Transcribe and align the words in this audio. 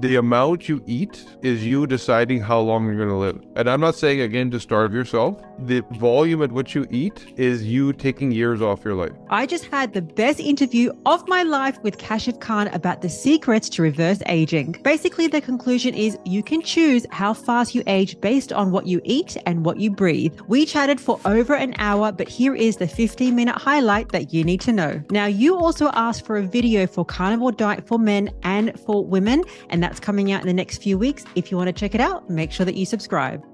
the 0.00 0.16
amount 0.16 0.66
you 0.66 0.82
eat 0.86 1.26
is 1.42 1.64
you 1.66 1.86
deciding 1.86 2.40
how 2.40 2.58
long 2.58 2.86
you're 2.86 2.96
going 2.96 3.08
to 3.08 3.14
live. 3.14 3.38
And 3.56 3.68
I'm 3.68 3.80
not 3.80 3.94
saying 3.94 4.22
again 4.22 4.50
to 4.52 4.60
starve 4.60 4.94
yourself. 4.94 5.42
The 5.66 5.82
volume 5.98 6.42
at 6.42 6.50
which 6.50 6.74
you 6.74 6.86
eat 6.90 7.34
is 7.36 7.64
you 7.64 7.92
taking 7.92 8.32
years 8.32 8.62
off 8.62 8.82
your 8.82 8.94
life. 8.94 9.12
I 9.28 9.44
just 9.44 9.66
had 9.66 9.92
the 9.92 10.00
best 10.00 10.40
interview 10.40 10.90
of 11.04 11.28
my 11.28 11.42
life 11.42 11.78
with 11.82 11.98
Kashif 11.98 12.40
Khan 12.40 12.68
about 12.68 13.02
the 13.02 13.10
secrets 13.10 13.68
to 13.70 13.82
reverse 13.82 14.22
aging. 14.26 14.80
Basically, 14.82 15.26
the 15.26 15.40
conclusion 15.42 15.94
is 15.94 16.16
you 16.24 16.42
can 16.42 16.62
choose 16.62 17.04
how 17.10 17.34
fast 17.34 17.74
you 17.74 17.82
age 17.86 18.18
based 18.22 18.54
on 18.54 18.70
what 18.70 18.86
you 18.86 19.02
eat 19.04 19.36
and 19.44 19.66
what 19.66 19.78
you 19.78 19.90
breathe. 19.90 20.38
We 20.48 20.64
chatted 20.64 20.98
for 20.98 21.20
over 21.26 21.54
an 21.54 21.74
hour, 21.78 22.10
but 22.10 22.28
here 22.28 22.54
is 22.54 22.76
the 22.76 22.88
15 22.88 23.34
minute 23.34 23.56
highlight 23.56 24.12
that 24.12 24.32
you 24.32 24.44
need 24.44 24.62
to 24.62 24.72
know. 24.72 25.02
Now, 25.10 25.26
you 25.26 25.56
also 25.56 25.90
asked 25.92 26.24
for 26.24 26.38
a 26.38 26.42
video 26.42 26.86
for 26.86 27.04
carnivore 27.04 27.52
diet 27.52 27.86
for 27.86 27.98
men 27.98 28.30
and 28.44 28.78
for 28.80 29.04
women, 29.04 29.44
and 29.68 29.89
that's 29.90 29.98
coming 29.98 30.30
out 30.30 30.40
in 30.40 30.46
the 30.46 30.54
next 30.54 30.78
few 30.78 30.96
weeks. 30.96 31.24
If 31.34 31.50
you 31.50 31.56
want 31.56 31.66
to 31.66 31.72
check 31.72 31.96
it 31.96 32.00
out, 32.00 32.30
make 32.30 32.52
sure 32.52 32.64
that 32.64 32.76
you 32.76 32.86
subscribe. 32.86 33.44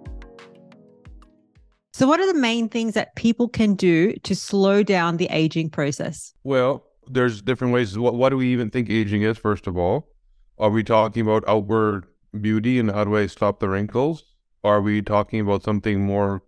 So, 1.94 2.06
what 2.06 2.20
are 2.20 2.30
the 2.30 2.38
main 2.38 2.68
things 2.68 2.92
that 2.92 3.16
people 3.16 3.48
can 3.48 3.74
do 3.74 4.12
to 4.12 4.36
slow 4.36 4.82
down 4.82 5.16
the 5.16 5.28
aging 5.30 5.70
process? 5.70 6.34
Well, 6.44 6.84
there's 7.06 7.40
different 7.40 7.72
ways. 7.72 7.98
What, 7.98 8.16
what 8.16 8.28
do 8.28 8.36
we 8.36 8.52
even 8.52 8.68
think 8.68 8.90
aging 8.90 9.22
is, 9.22 9.38
first 9.38 9.66
of 9.66 9.78
all? 9.78 10.10
Are 10.58 10.68
we 10.68 10.84
talking 10.84 11.22
about 11.22 11.42
outward 11.48 12.04
beauty 12.38 12.78
and 12.78 12.90
how 12.90 13.04
do 13.04 13.16
I 13.16 13.26
stop 13.28 13.60
the 13.60 13.70
wrinkles? 13.70 14.34
Are 14.62 14.82
we 14.82 15.00
talking 15.00 15.40
about 15.40 15.62
something 15.62 16.04
more 16.04 16.42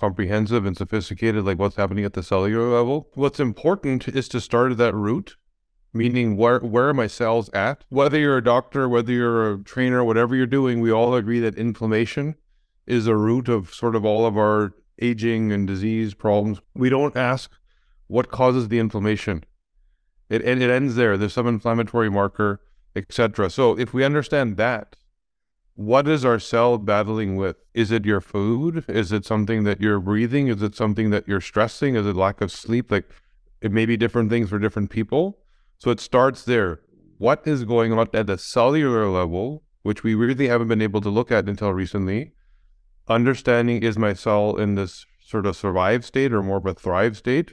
comprehensive 0.00 0.64
and 0.64 0.74
sophisticated, 0.74 1.44
like 1.44 1.58
what's 1.58 1.76
happening 1.76 2.06
at 2.06 2.14
the 2.14 2.22
cellular 2.22 2.70
level? 2.70 3.10
What's 3.14 3.40
important 3.40 4.08
is 4.08 4.30
to 4.30 4.40
start 4.40 4.72
at 4.72 4.78
that 4.78 4.94
root 4.94 5.36
meaning 5.92 6.36
where 6.36 6.60
where 6.60 6.88
are 6.88 6.94
my 6.94 7.06
cells 7.06 7.48
at? 7.50 7.84
Whether 7.88 8.18
you're 8.18 8.38
a 8.38 8.44
doctor, 8.44 8.88
whether 8.88 9.12
you're 9.12 9.54
a 9.54 9.62
trainer, 9.62 10.04
whatever 10.04 10.34
you're 10.34 10.46
doing, 10.46 10.80
we 10.80 10.92
all 10.92 11.14
agree 11.14 11.40
that 11.40 11.56
inflammation 11.56 12.36
is 12.86 13.06
a 13.06 13.16
root 13.16 13.48
of 13.48 13.74
sort 13.74 13.96
of 13.96 14.04
all 14.04 14.26
of 14.26 14.36
our 14.36 14.72
aging 15.00 15.52
and 15.52 15.66
disease 15.66 16.14
problems. 16.14 16.60
We 16.74 16.88
don't 16.88 17.16
ask 17.16 17.50
what 18.06 18.30
causes 18.30 18.68
the 18.68 18.78
inflammation. 18.78 19.44
It 20.28 20.42
and 20.42 20.62
it 20.62 20.70
ends 20.70 20.96
there. 20.96 21.16
There's 21.16 21.32
some 21.32 21.46
inflammatory 21.46 22.10
marker, 22.10 22.60
etc. 22.94 23.50
So 23.50 23.78
if 23.78 23.92
we 23.92 24.04
understand 24.04 24.56
that, 24.56 24.96
what 25.74 26.08
is 26.08 26.24
our 26.24 26.38
cell 26.38 26.78
battling 26.78 27.36
with? 27.36 27.56
Is 27.74 27.90
it 27.90 28.04
your 28.04 28.20
food? 28.20 28.84
Is 28.88 29.12
it 29.12 29.24
something 29.24 29.64
that 29.64 29.80
you're 29.80 30.00
breathing? 30.00 30.48
Is 30.48 30.62
it 30.62 30.74
something 30.74 31.10
that 31.10 31.28
you're 31.28 31.40
stressing? 31.40 31.96
Is 31.96 32.06
it 32.06 32.16
lack 32.16 32.40
of 32.40 32.50
sleep? 32.50 32.90
Like 32.90 33.08
it 33.60 33.70
may 33.70 33.86
be 33.86 33.96
different 33.96 34.30
things 34.30 34.48
for 34.48 34.58
different 34.58 34.90
people. 34.90 35.38
So 35.78 35.90
it 35.90 36.00
starts 36.00 36.44
there. 36.44 36.80
What 37.18 37.46
is 37.46 37.64
going 37.64 37.92
on 37.92 38.08
at 38.12 38.26
the 38.26 38.38
cellular 38.38 39.08
level, 39.08 39.62
which 39.82 40.02
we 40.02 40.14
really 40.14 40.48
haven't 40.48 40.68
been 40.68 40.82
able 40.82 41.00
to 41.00 41.08
look 41.10 41.30
at 41.30 41.48
until 41.48 41.72
recently? 41.72 42.32
Understanding 43.08 43.82
is 43.82 43.96
my 43.98 44.14
cell 44.14 44.56
in 44.56 44.74
this 44.74 45.06
sort 45.20 45.46
of 45.46 45.56
survive 45.56 46.04
state 46.04 46.32
or 46.32 46.42
more 46.42 46.58
of 46.58 46.66
a 46.66 46.74
thrive 46.74 47.16
state? 47.16 47.52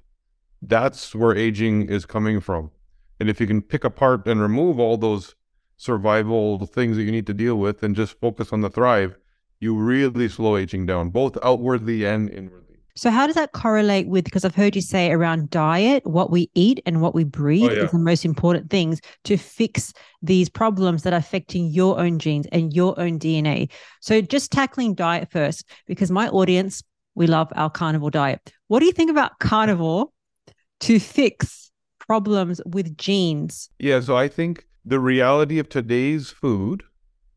That's 0.61 1.13
where 1.13 1.35
aging 1.35 1.89
is 1.89 2.05
coming 2.05 2.39
from. 2.39 2.71
And 3.19 3.29
if 3.29 3.39
you 3.39 3.47
can 3.47 3.61
pick 3.61 3.83
apart 3.83 4.27
and 4.27 4.41
remove 4.41 4.79
all 4.79 4.97
those 4.97 5.35
survival 5.77 6.65
things 6.65 6.97
that 6.97 7.03
you 7.03 7.11
need 7.11 7.27
to 7.27 7.33
deal 7.33 7.55
with 7.55 7.83
and 7.83 7.95
just 7.95 8.19
focus 8.19 8.53
on 8.53 8.61
the 8.61 8.69
thrive, 8.69 9.17
you 9.59 9.75
really 9.75 10.27
slow 10.27 10.57
aging 10.57 10.85
down, 10.85 11.09
both 11.09 11.37
outwardly 11.43 12.05
and 12.05 12.29
inwardly. 12.29 12.62
So, 12.95 13.09
how 13.09 13.25
does 13.25 13.35
that 13.35 13.53
correlate 13.53 14.07
with? 14.07 14.23
Because 14.23 14.45
I've 14.45 14.53
heard 14.53 14.75
you 14.75 14.81
say 14.81 15.11
around 15.11 15.49
diet, 15.49 16.05
what 16.05 16.29
we 16.29 16.51
eat 16.53 16.81
and 16.85 17.01
what 17.01 17.15
we 17.15 17.23
breathe 17.23 17.71
oh, 17.71 17.73
yeah. 17.73 17.83
is 17.83 17.91
the 17.91 17.97
most 17.97 18.23
important 18.23 18.69
things 18.69 19.01
to 19.23 19.35
fix 19.35 19.93
these 20.21 20.47
problems 20.47 21.01
that 21.03 21.13
are 21.13 21.17
affecting 21.17 21.67
your 21.67 21.99
own 21.99 22.19
genes 22.19 22.45
and 22.51 22.71
your 22.73 22.99
own 22.99 23.17
DNA. 23.17 23.71
So, 23.99 24.21
just 24.21 24.51
tackling 24.51 24.93
diet 24.93 25.31
first, 25.31 25.65
because 25.87 26.11
my 26.11 26.29
audience, 26.29 26.83
we 27.15 27.25
love 27.25 27.51
our 27.55 27.69
carnivore 27.69 28.11
diet. 28.11 28.53
What 28.67 28.79
do 28.79 28.85
you 28.85 28.91
think 28.91 29.09
about 29.09 29.39
carnivore 29.39 30.09
to 30.81 30.99
fix 30.99 31.71
problems 31.99 32.61
with 32.65 32.95
genes? 32.95 33.69
Yeah. 33.79 34.01
So, 34.01 34.15
I 34.15 34.27
think 34.27 34.67
the 34.85 34.99
reality 34.99 35.57
of 35.57 35.67
today's 35.67 36.29
food, 36.29 36.83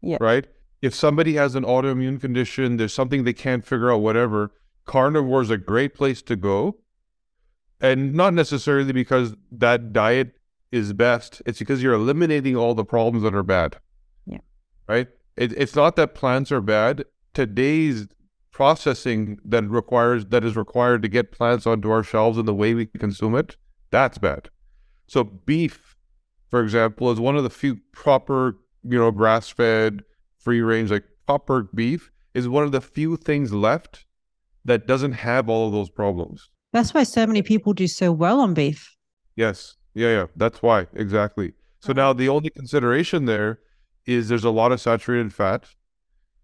yeah. 0.03 0.19
right? 0.21 0.47
If 0.83 0.95
somebody 0.95 1.35
has 1.35 1.55
an 1.55 1.65
autoimmune 1.65 2.21
condition, 2.21 2.77
there's 2.77 2.93
something 2.93 3.25
they 3.25 3.33
can't 3.33 3.65
figure 3.65 3.91
out, 3.91 4.03
whatever 4.03 4.53
carnivore 4.87 5.43
is 5.43 5.51
a 5.51 5.59
great 5.59 5.95
place 5.95 6.23
to 6.23 6.37
go. 6.37 6.79
And 7.81 8.15
not 8.15 8.33
necessarily 8.33 8.93
because 8.93 9.35
that 9.53 9.93
diet 9.93 10.39
is 10.73 10.93
best, 10.93 11.43
it's 11.45 11.59
because 11.59 11.83
you're 11.83 11.95
eliminating 11.95 12.57
all 12.57 12.75
the 12.75 12.85
problems 12.85 13.23
that 13.23 13.35
are 13.35 13.43
bad. 13.43 13.77
Yeah. 14.27 14.39
Right? 14.89 15.09
It, 15.37 15.53
it's 15.53 15.77
not 15.77 15.97
that 15.97 16.15
plants 16.15 16.51
are 16.51 16.63
bad. 16.63 17.05
Today's 17.35 18.07
processing 18.51 19.39
that 19.45 19.69
requires 19.69 20.25
that 20.27 20.43
is 20.43 20.57
required 20.57 21.03
to 21.03 21.09
get 21.09 21.31
plants 21.31 21.67
onto 21.67 21.91
our 21.91 22.03
shelves 22.03 22.39
and 22.39 22.49
the 22.49 22.55
way 22.55 22.73
we 22.73 22.87
consume 22.87 23.35
it, 23.35 23.57
that's 23.91 24.17
bad. 24.17 24.49
So 25.07 25.25
beef, 25.25 25.95
for 26.49 26.63
example, 26.63 27.11
is 27.11 27.21
one 27.21 27.37
of 27.37 27.43
the 27.43 27.51
few 27.51 27.81
proper, 27.93 28.57
you 28.83 28.99
know, 28.99 29.11
grass 29.11 29.51
fed, 29.51 30.05
free 30.39 30.63
range, 30.63 30.91
like 30.91 31.05
proper 31.27 31.65
beef 31.75 32.11
is 32.33 32.49
one 32.49 32.65
of 32.65 32.73
the 32.73 32.81
few 32.81 33.19
things 33.19 33.53
left 33.53 34.06
that 34.67 34.87
doesn't 34.87 35.13
have 35.13 35.49
all 35.49 35.67
of 35.67 35.73
those 35.73 35.91
problems. 35.91 36.51
That's 36.73 36.93
why 36.93 37.05
so 37.05 37.27
many 37.27 37.43
people 37.43 37.73
do 37.73 37.87
so 37.87 38.13
well 38.13 38.41
on 38.41 38.53
beef. 38.53 38.95
Yes. 39.37 39.77
Yeah, 39.95 40.09
yeah. 40.09 40.27
That's 40.37 40.61
why. 40.61 40.89
Exactly. 40.95 41.53
So 41.81 41.93
now 41.93 42.13
the 42.13 42.29
only 42.29 42.51
consideration 42.51 43.25
there 43.25 43.61
is 44.07 44.29
there's 44.29 44.45
a 44.45 44.51
lot 44.51 44.73
of 44.73 44.81
saturated 44.81 45.33
fat. 45.33 45.67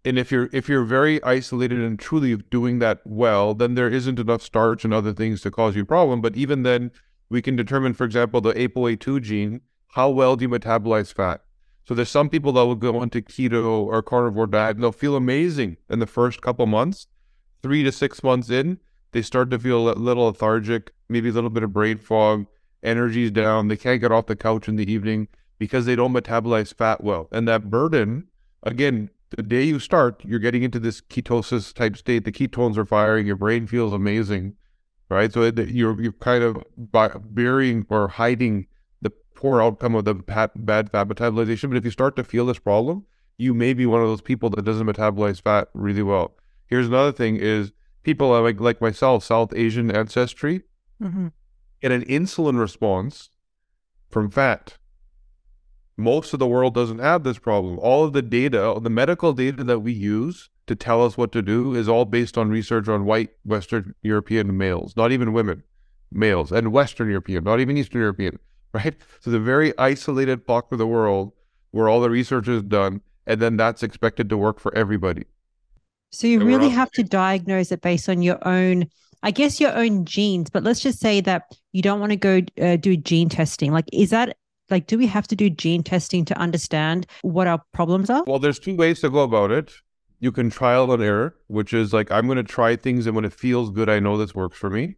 And 0.04 0.18
if 0.18 0.32
you're 0.32 0.48
if 0.52 0.68
you're 0.68 0.84
very 0.84 1.22
isolated 1.22 1.80
and 1.80 1.98
truly 1.98 2.36
doing 2.36 2.78
that 2.78 3.00
well, 3.04 3.54
then 3.54 3.74
there 3.74 3.88
isn't 3.88 4.18
enough 4.18 4.42
starch 4.42 4.84
and 4.84 4.94
other 4.94 5.12
things 5.12 5.42
to 5.42 5.50
cause 5.50 5.76
you 5.76 5.82
a 5.82 5.86
problem. 5.86 6.20
But 6.20 6.36
even 6.36 6.62
then, 6.62 6.90
we 7.28 7.42
can 7.42 7.56
determine, 7.56 7.94
for 7.94 8.04
example, 8.04 8.40
the 8.40 8.52
ApoA2 8.52 9.22
gene, 9.22 9.60
how 9.94 10.10
well 10.10 10.36
do 10.36 10.44
you 10.44 10.48
metabolize 10.48 11.12
fat? 11.12 11.42
So 11.86 11.94
there's 11.94 12.08
some 12.08 12.28
people 12.28 12.52
that 12.52 12.64
will 12.64 12.74
go 12.74 13.02
into 13.02 13.20
keto 13.20 13.84
or 13.84 14.02
carnivore 14.02 14.46
diet 14.46 14.76
and 14.76 14.82
they'll 14.82 14.92
feel 14.92 15.16
amazing 15.16 15.76
in 15.90 15.98
the 15.98 16.06
first 16.06 16.40
couple 16.40 16.66
months 16.66 17.06
three 17.62 17.82
to 17.82 17.92
six 17.92 18.22
months 18.22 18.50
in, 18.50 18.78
they 19.12 19.22
start 19.22 19.50
to 19.50 19.58
feel 19.58 19.90
a 19.90 19.94
little 19.94 20.24
lethargic, 20.24 20.92
maybe 21.08 21.28
a 21.28 21.32
little 21.32 21.50
bit 21.50 21.62
of 21.62 21.72
brain 21.72 21.98
fog, 21.98 22.46
energy's 22.82 23.30
down, 23.30 23.68
they 23.68 23.76
can't 23.76 24.00
get 24.00 24.12
off 24.12 24.26
the 24.26 24.36
couch 24.36 24.68
in 24.68 24.76
the 24.76 24.90
evening 24.90 25.28
because 25.58 25.86
they 25.86 25.94
don't 25.94 26.12
metabolize 26.12 26.74
fat 26.74 27.04
well. 27.04 27.28
And 27.30 27.46
that 27.46 27.70
burden, 27.70 28.28
again, 28.62 29.10
the 29.30 29.42
day 29.42 29.62
you 29.62 29.78
start, 29.78 30.22
you're 30.24 30.38
getting 30.38 30.62
into 30.62 30.78
this 30.78 31.00
ketosis 31.00 31.72
type 31.72 31.96
state. 31.96 32.24
The 32.24 32.32
ketones 32.32 32.76
are 32.76 32.84
firing, 32.84 33.26
your 33.26 33.36
brain 33.36 33.66
feels 33.66 33.92
amazing, 33.92 34.56
right? 35.08 35.32
So 35.32 35.44
you're 35.44 36.00
you're 36.02 36.12
kind 36.12 36.42
of 36.44 36.64
burying 37.34 37.86
or 37.88 38.08
hiding 38.08 38.66
the 39.00 39.10
poor 39.34 39.62
outcome 39.62 39.94
of 39.94 40.04
the 40.04 40.14
bad 40.14 40.50
fat 40.90 40.90
metabolization. 41.08 41.68
But 41.68 41.78
if 41.78 41.84
you 41.84 41.90
start 41.90 42.16
to 42.16 42.24
feel 42.24 42.46
this 42.46 42.58
problem, 42.58 43.06
you 43.38 43.54
may 43.54 43.72
be 43.72 43.86
one 43.86 44.02
of 44.02 44.08
those 44.08 44.20
people 44.20 44.50
that 44.50 44.64
doesn't 44.64 44.86
metabolize 44.86 45.40
fat 45.40 45.68
really 45.74 46.02
well. 46.02 46.34
Here's 46.72 46.86
another 46.86 47.12
thing: 47.12 47.36
is 47.36 47.70
people 48.02 48.30
like 48.30 48.58
like 48.58 48.80
myself, 48.80 49.22
South 49.24 49.52
Asian 49.54 49.90
ancestry, 49.90 50.62
mm-hmm. 51.02 51.26
get 51.82 51.92
an 51.92 52.02
insulin 52.06 52.58
response 52.58 53.28
from 54.08 54.30
fat. 54.30 54.78
Most 55.98 56.32
of 56.32 56.38
the 56.38 56.46
world 56.46 56.72
doesn't 56.72 57.00
have 57.00 57.24
this 57.24 57.38
problem. 57.38 57.78
All 57.78 58.04
of 58.04 58.14
the 58.14 58.22
data, 58.22 58.78
the 58.80 58.88
medical 58.88 59.34
data 59.34 59.62
that 59.64 59.80
we 59.80 59.92
use 59.92 60.48
to 60.66 60.74
tell 60.74 61.04
us 61.04 61.18
what 61.18 61.30
to 61.32 61.42
do, 61.42 61.74
is 61.74 61.90
all 61.90 62.06
based 62.06 62.38
on 62.38 62.48
research 62.48 62.88
on 62.88 63.04
white 63.04 63.32
Western 63.44 63.94
European 64.00 64.56
males, 64.56 64.96
not 64.96 65.12
even 65.12 65.34
women, 65.34 65.64
males, 66.10 66.50
and 66.50 66.72
Western 66.72 67.10
European, 67.10 67.44
not 67.44 67.60
even 67.60 67.76
Eastern 67.76 68.00
European, 68.00 68.38
right? 68.72 68.96
So 69.20 69.30
the 69.30 69.38
very 69.38 69.76
isolated 69.76 70.46
pocket 70.46 70.72
of 70.72 70.78
the 70.78 70.86
world 70.86 71.32
where 71.70 71.90
all 71.90 72.00
the 72.00 72.08
research 72.08 72.48
is 72.48 72.62
done, 72.62 73.02
and 73.26 73.42
then 73.42 73.58
that's 73.58 73.82
expected 73.82 74.30
to 74.30 74.38
work 74.38 74.58
for 74.58 74.74
everybody. 74.74 75.26
So 76.12 76.26
you 76.26 76.44
really 76.44 76.68
have 76.68 76.90
to 76.92 77.02
diagnose 77.02 77.72
it 77.72 77.80
based 77.80 78.08
on 78.08 78.22
your 78.22 78.38
own, 78.46 78.88
I 79.22 79.30
guess, 79.30 79.58
your 79.58 79.74
own 79.74 80.04
genes. 80.04 80.50
But 80.50 80.62
let's 80.62 80.80
just 80.80 81.00
say 81.00 81.20
that 81.22 81.44
you 81.72 81.80
don't 81.82 82.00
want 82.00 82.10
to 82.10 82.16
go 82.16 82.40
uh, 82.62 82.76
do 82.76 82.96
gene 82.96 83.30
testing. 83.30 83.72
Like, 83.72 83.88
is 83.92 84.10
that 84.10 84.36
like, 84.70 84.86
do 84.86 84.98
we 84.98 85.06
have 85.06 85.26
to 85.28 85.36
do 85.36 85.50
gene 85.50 85.82
testing 85.82 86.24
to 86.26 86.38
understand 86.38 87.06
what 87.22 87.46
our 87.46 87.62
problems 87.72 88.10
are? 88.10 88.24
Well, 88.26 88.38
there's 88.38 88.58
two 88.58 88.76
ways 88.76 89.00
to 89.00 89.10
go 89.10 89.20
about 89.20 89.50
it. 89.50 89.72
You 90.20 90.32
can 90.32 90.50
trial 90.50 90.92
and 90.92 91.02
error, 91.02 91.34
which 91.48 91.72
is 91.74 91.92
like, 91.92 92.10
I'm 92.10 92.26
going 92.26 92.36
to 92.36 92.44
try 92.44 92.76
things, 92.76 93.06
and 93.06 93.16
when 93.16 93.24
it 93.24 93.32
feels 93.32 93.70
good, 93.70 93.88
I 93.88 93.98
know 93.98 94.16
this 94.16 94.34
works 94.34 94.56
for 94.56 94.70
me. 94.70 94.96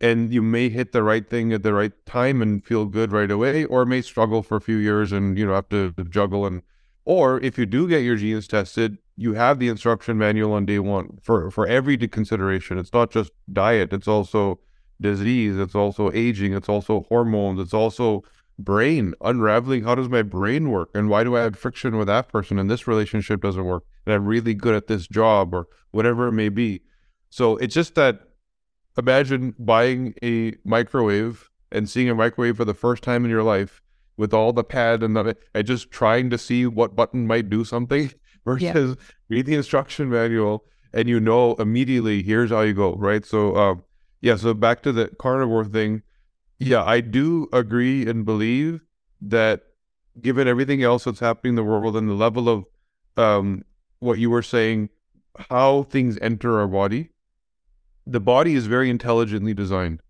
And 0.00 0.32
you 0.32 0.42
may 0.42 0.68
hit 0.68 0.92
the 0.92 1.02
right 1.02 1.28
thing 1.28 1.52
at 1.52 1.62
the 1.62 1.74
right 1.74 1.92
time 2.06 2.40
and 2.42 2.64
feel 2.64 2.86
good 2.86 3.12
right 3.12 3.30
away, 3.30 3.64
or 3.64 3.84
may 3.84 4.02
struggle 4.02 4.42
for 4.42 4.56
a 4.56 4.60
few 4.60 4.76
years 4.76 5.12
and 5.12 5.38
you 5.38 5.46
know 5.46 5.54
have 5.54 5.68
to 5.70 5.92
juggle 6.10 6.46
and 6.46 6.62
or 7.06 7.40
if 7.40 7.56
you 7.56 7.64
do 7.64 7.88
get 7.88 8.02
your 8.02 8.16
genes 8.16 8.48
tested, 8.48 8.98
you 9.16 9.32
have 9.32 9.58
the 9.58 9.68
instruction 9.68 10.18
manual 10.18 10.52
on 10.52 10.66
day 10.66 10.80
one 10.80 11.18
for, 11.22 11.50
for 11.50 11.66
every 11.66 11.96
consideration. 11.96 12.78
It's 12.78 12.92
not 12.92 13.10
just 13.10 13.30
diet, 13.50 13.92
it's 13.92 14.08
also 14.08 14.58
disease, 15.00 15.56
it's 15.56 15.74
also 15.74 16.10
aging, 16.12 16.52
it's 16.52 16.68
also 16.68 17.06
hormones, 17.08 17.60
it's 17.60 17.72
also 17.72 18.24
brain, 18.58 19.14
unraveling 19.20 19.84
how 19.84 19.94
does 19.94 20.08
my 20.08 20.22
brain 20.22 20.70
work 20.70 20.90
and 20.94 21.08
why 21.08 21.22
do 21.22 21.36
I 21.36 21.42
have 21.42 21.56
friction 21.56 21.96
with 21.96 22.08
that 22.08 22.28
person 22.28 22.58
and 22.58 22.68
this 22.70 22.88
relationship 22.88 23.40
doesn't 23.40 23.64
work 23.64 23.84
and 24.04 24.14
I'm 24.14 24.26
really 24.26 24.54
good 24.54 24.74
at 24.74 24.88
this 24.88 25.06
job 25.06 25.54
or 25.54 25.68
whatever 25.92 26.26
it 26.28 26.32
may 26.32 26.48
be. 26.48 26.82
So 27.30 27.56
it's 27.58 27.74
just 27.74 27.94
that 27.94 28.20
imagine 28.98 29.54
buying 29.58 30.14
a 30.24 30.54
microwave 30.64 31.50
and 31.70 31.88
seeing 31.88 32.10
a 32.10 32.14
microwave 32.14 32.56
for 32.56 32.64
the 32.64 32.74
first 32.74 33.04
time 33.04 33.24
in 33.24 33.30
your 33.30 33.42
life 33.44 33.80
with 34.16 34.32
all 34.32 34.52
the 34.52 34.64
pad 34.64 35.02
and 35.02 35.16
the 35.16 35.36
and 35.54 35.66
just 35.66 35.90
trying 35.90 36.30
to 36.30 36.38
see 36.38 36.66
what 36.66 36.96
button 36.96 37.26
might 37.26 37.50
do 37.50 37.64
something 37.64 38.12
versus 38.44 38.96
yeah. 38.98 39.04
read 39.28 39.46
the 39.46 39.54
instruction 39.54 40.10
manual 40.10 40.64
and 40.92 41.08
you 41.08 41.20
know 41.20 41.54
immediately 41.54 42.22
here's 42.22 42.50
how 42.50 42.62
you 42.62 42.74
go 42.74 42.94
right? 42.94 43.24
So 43.24 43.56
um, 43.56 43.84
yeah 44.20 44.36
so 44.36 44.54
back 44.54 44.82
to 44.82 44.92
the 44.92 45.08
carnivore 45.18 45.64
thing. 45.64 46.02
Yeah 46.58 46.84
i 46.84 47.00
do 47.00 47.48
agree 47.52 48.06
and 48.06 48.24
believe 48.24 48.80
that 49.20 49.62
given 50.20 50.48
everything 50.48 50.82
else 50.82 51.04
that's 51.04 51.20
happening 51.20 51.52
in 51.52 51.56
the 51.56 51.64
world 51.64 51.96
and 51.96 52.08
the 52.08 52.14
level 52.14 52.48
of 52.48 52.64
um, 53.18 53.62
what 53.98 54.18
you 54.18 54.30
were 54.30 54.42
saying 54.42 54.88
how 55.50 55.82
things 55.84 56.18
enter 56.22 56.58
our 56.58 56.66
body 56.66 57.10
the 58.06 58.20
body 58.20 58.54
is 58.54 58.66
very 58.66 58.88
intelligently 58.88 59.52
designed 59.52 60.00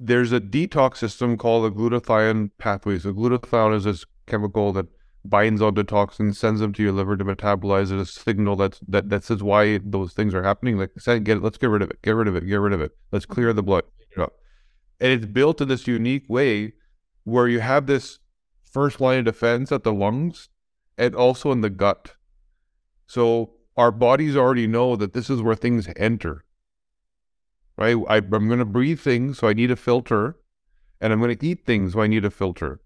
there's 0.00 0.32
a 0.32 0.40
detox 0.40 0.96
system 0.96 1.36
called 1.36 1.64
the 1.64 1.76
glutathione 1.78 2.50
pathway. 2.58 2.98
So 2.98 3.12
glutathione 3.12 3.76
is 3.76 3.84
this 3.84 4.06
chemical 4.26 4.72
that 4.72 4.86
binds 5.26 5.60
onto 5.60 5.82
toxins, 5.82 6.38
sends 6.38 6.60
them 6.60 6.72
to 6.72 6.82
your 6.82 6.92
liver 6.92 7.18
to 7.18 7.24
metabolize 7.24 7.92
it, 7.92 8.00
a 8.00 8.06
signal 8.06 8.56
that's 8.56 8.80
that 8.88 9.10
that 9.10 9.24
says 9.24 9.42
why 9.42 9.78
those 9.84 10.14
things 10.14 10.34
are 10.34 10.42
happening. 10.42 10.78
Like 10.78 10.92
say, 10.98 11.20
get 11.20 11.42
let's 11.42 11.58
get 11.58 11.68
rid 11.68 11.82
of 11.82 11.90
it, 11.90 12.00
get 12.00 12.12
rid 12.12 12.28
of 12.28 12.34
it, 12.34 12.46
get 12.46 12.56
rid 12.56 12.72
of 12.72 12.80
it. 12.80 12.92
Let's 13.12 13.26
clear 13.26 13.52
the 13.52 13.62
blood. 13.62 13.84
And 15.02 15.12
it's 15.12 15.26
built 15.26 15.60
in 15.60 15.68
this 15.68 15.86
unique 15.86 16.24
way 16.28 16.74
where 17.24 17.48
you 17.48 17.60
have 17.60 17.86
this 17.86 18.18
first 18.62 19.00
line 19.00 19.20
of 19.20 19.24
defense 19.24 19.72
at 19.72 19.82
the 19.82 19.92
lungs 19.92 20.48
and 20.98 21.14
also 21.14 21.52
in 21.52 21.60
the 21.60 21.70
gut. 21.70 22.14
So 23.06 23.52
our 23.76 23.90
bodies 23.90 24.36
already 24.36 24.66
know 24.66 24.96
that 24.96 25.12
this 25.12 25.30
is 25.30 25.40
where 25.40 25.54
things 25.54 25.88
enter 25.96 26.44
right? 27.80 27.96
I, 28.08 28.18
am 28.18 28.28
going 28.28 28.58
to 28.58 28.64
breathe 28.64 29.00
things, 29.00 29.38
so 29.38 29.48
I 29.48 29.54
need 29.54 29.70
a 29.70 29.76
filter, 29.76 30.36
and 31.00 31.12
I'm 31.12 31.20
going 31.20 31.36
to 31.36 31.46
eat 31.46 31.64
things, 31.64 31.94
so 31.94 32.02
I 32.02 32.06
need 32.06 32.24
a 32.24 32.30
filter. 32.30 32.80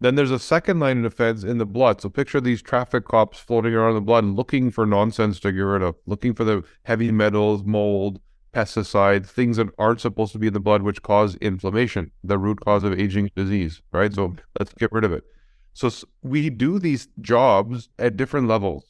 Then 0.00 0.16
there's 0.16 0.30
a 0.30 0.38
second 0.38 0.80
line 0.80 0.98
of 0.98 1.12
defense 1.12 1.44
in 1.44 1.58
the 1.58 1.64
blood. 1.64 2.00
So 2.00 2.10
picture 2.10 2.40
these 2.40 2.60
traffic 2.60 3.06
cops 3.06 3.38
floating 3.38 3.72
around 3.72 3.90
in 3.90 3.94
the 3.94 4.00
blood 4.02 4.24
looking 4.24 4.70
for 4.70 4.84
nonsense 4.84 5.40
to 5.40 5.52
get 5.52 5.60
rid 5.60 5.82
of, 5.82 5.94
looking 6.04 6.34
for 6.34 6.44
the 6.44 6.62
heavy 6.82 7.10
metals, 7.10 7.64
mold, 7.64 8.20
pesticides, 8.52 9.26
things 9.26 9.56
that 9.56 9.68
aren't 9.78 10.00
supposed 10.00 10.32
to 10.32 10.38
be 10.38 10.48
in 10.48 10.52
the 10.52 10.60
blood, 10.60 10.82
which 10.82 11.02
cause 11.02 11.36
inflammation, 11.36 12.10
the 12.22 12.38
root 12.38 12.60
cause 12.60 12.84
of 12.84 12.98
aging 12.98 13.30
disease, 13.34 13.80
right? 13.92 14.12
So 14.12 14.36
let's 14.58 14.74
get 14.74 14.92
rid 14.92 15.04
of 15.04 15.12
it. 15.12 15.24
So 15.72 15.90
we 16.22 16.50
do 16.50 16.78
these 16.78 17.08
jobs 17.20 17.88
at 17.98 18.16
different 18.16 18.46
levels. 18.46 18.84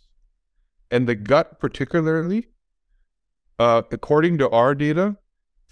And 0.90 1.08
the 1.08 1.14
gut, 1.14 1.60
particularly, 1.60 2.48
uh, 3.58 3.82
according 3.90 4.38
to 4.38 4.50
our 4.50 4.74
data, 4.74 5.16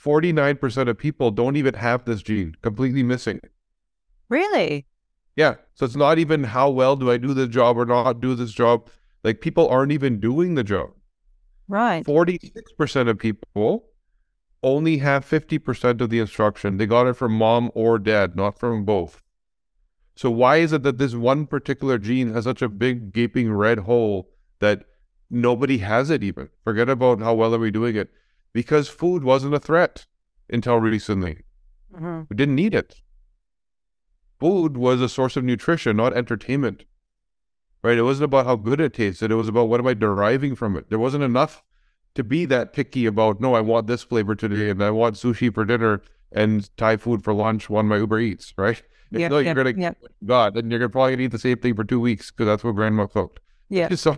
49% 0.05 0.89
of 0.89 0.99
people 0.99 1.31
don't 1.31 1.57
even 1.57 1.75
have 1.75 2.05
this 2.05 2.23
gene, 2.23 2.57
completely 2.63 3.03
missing. 3.03 3.41
Really? 4.29 4.87
Yeah. 5.37 5.57
So 5.75 5.85
it's 5.85 5.97
not 5.97 6.19
even 6.19 6.45
how 6.45 6.71
well 6.71 6.97
do 6.97 7.11
I 7.11 7.19
do 7.19 7.35
this 7.35 7.49
job 7.49 7.79
or 7.79 7.87
not 7.87 8.21
do 8.21 8.35
this 8.35 8.53
job. 8.53 8.91
Like 9.23 9.41
people 9.41 9.69
aren't 9.69 9.93
even 9.93 10.19
doing 10.19 10.55
the 10.55 10.65
job. 10.65 10.91
Right. 11.69 12.05
46% 12.05 13.09
of 13.09 13.19
people 13.19 13.85
only 14.63 14.99
have 14.99 15.25
50% 15.25 16.01
of 16.01 16.11
the 16.11 16.19
instruction. 16.19 16.77
They 16.77 16.87
got 16.87 17.07
it 17.07 17.15
from 17.15 17.33
mom 17.33 17.71
or 17.75 17.99
dad, 17.99 18.37
not 18.37 18.59
from 18.59 18.85
both. 18.85 19.23
So 20.17 20.31
why 20.31 20.57
is 20.57 20.73
it 20.73 20.83
that 20.83 20.99
this 20.99 21.15
one 21.15 21.47
particular 21.47 21.99
gene 21.99 22.33
has 22.35 22.45
such 22.45 22.63
a 22.63 22.69
big 22.69 23.13
gaping 23.13 23.53
red 23.53 23.81
hole 23.81 24.29
that 24.59 24.85
nobody 25.31 25.79
has 25.79 26.11
it 26.11 26.23
even? 26.23 26.49
Forget 26.65 26.89
about 26.89 27.21
how 27.21 27.35
well 27.35 27.55
are 27.55 27.59
we 27.59 27.71
doing 27.71 27.97
it 27.97 28.11
because 28.53 28.89
food 28.89 29.25
wasn't 29.25 29.55
a 29.55 29.61
threat 29.61 30.07
until 30.49 30.77
recently. 30.79 31.43
Mm-hmm. 31.95 32.23
We 32.29 32.37
didn't 32.37 32.55
need 32.55 32.75
it. 32.75 33.01
Food 34.41 34.77
was 34.77 35.01
a 35.01 35.09
source 35.09 35.37
of 35.37 35.45
nutrition, 35.45 35.97
not 35.97 36.17
entertainment. 36.17 36.85
Right? 37.83 37.99
It 37.99 38.03
wasn't 38.03 38.27
about 38.27 38.47
how 38.47 38.57
good 38.57 38.81
it 38.81 38.95
tasted. 38.95 39.31
It 39.31 39.37
was 39.37 39.49
about 39.49 39.69
what 39.69 39.81
am 39.81 39.87
I 39.87 39.95
deriving 39.95 40.55
from 40.55 40.77
it. 40.77 40.89
There 40.89 40.99
wasn't 40.99 41.25
enough 41.25 41.63
to 42.15 42.23
be 42.23 42.45
that 42.47 42.73
picky 42.73 43.07
about, 43.07 43.41
no, 43.41 43.55
I 43.55 43.61
want 43.61 43.87
this 43.87 44.03
flavor 44.03 44.35
today 44.35 44.71
and 44.71 44.83
I 44.83 44.91
want 44.91 45.17
sushi 45.17 45.53
for 45.53 45.65
dinner 45.65 46.03
and 46.31 46.75
Thai 46.77 46.97
food 46.97 47.25
for 47.25 47.35
lunch 47.35 47.71
on 47.71 47.89
my 47.89 47.97
Uber 47.97 48.21
Eats, 48.21 48.55
right? 48.59 48.83
If 49.13 49.31
no, 49.31 49.41
you're 49.41 49.53
gonna. 49.53 49.95
God, 50.25 50.55
then 50.55 50.71
you're 50.71 50.79
gonna 50.79 50.89
probably 50.89 51.13
gonna 51.13 51.25
eat 51.25 51.33
the 51.33 51.39
same 51.39 51.59
thing 51.59 51.75
for 51.75 51.85
two 51.85 52.01
weeks 52.01 52.31
because 52.31 52.47
that's 52.47 52.65
what 52.65 52.75
grandma 52.75 53.07
cooked. 53.07 53.41
Yeah. 53.69 53.95
So 53.95 54.17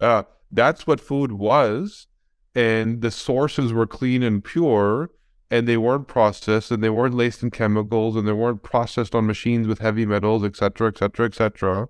uh, 0.00 0.22
that's 0.50 0.86
what 0.86 0.98
food 0.98 1.32
was 1.32 2.06
and 2.54 3.00
the 3.00 3.10
sources 3.10 3.72
were 3.72 3.86
clean 3.86 4.22
and 4.22 4.42
pure 4.42 5.10
and 5.50 5.66
they 5.66 5.76
weren't 5.76 6.06
processed 6.06 6.70
and 6.70 6.82
they 6.82 6.90
weren't 6.90 7.14
laced 7.14 7.42
in 7.42 7.50
chemicals 7.50 8.16
and 8.16 8.26
they 8.26 8.32
weren't 8.32 8.62
processed 8.62 9.14
on 9.14 9.26
machines 9.26 9.66
with 9.66 9.80
heavy 9.80 10.06
metals, 10.06 10.44
et 10.44 10.56
cetera, 10.56 10.88
et 10.88 10.98
cetera, 10.98 11.26
et 11.26 11.34
cetera, 11.34 11.88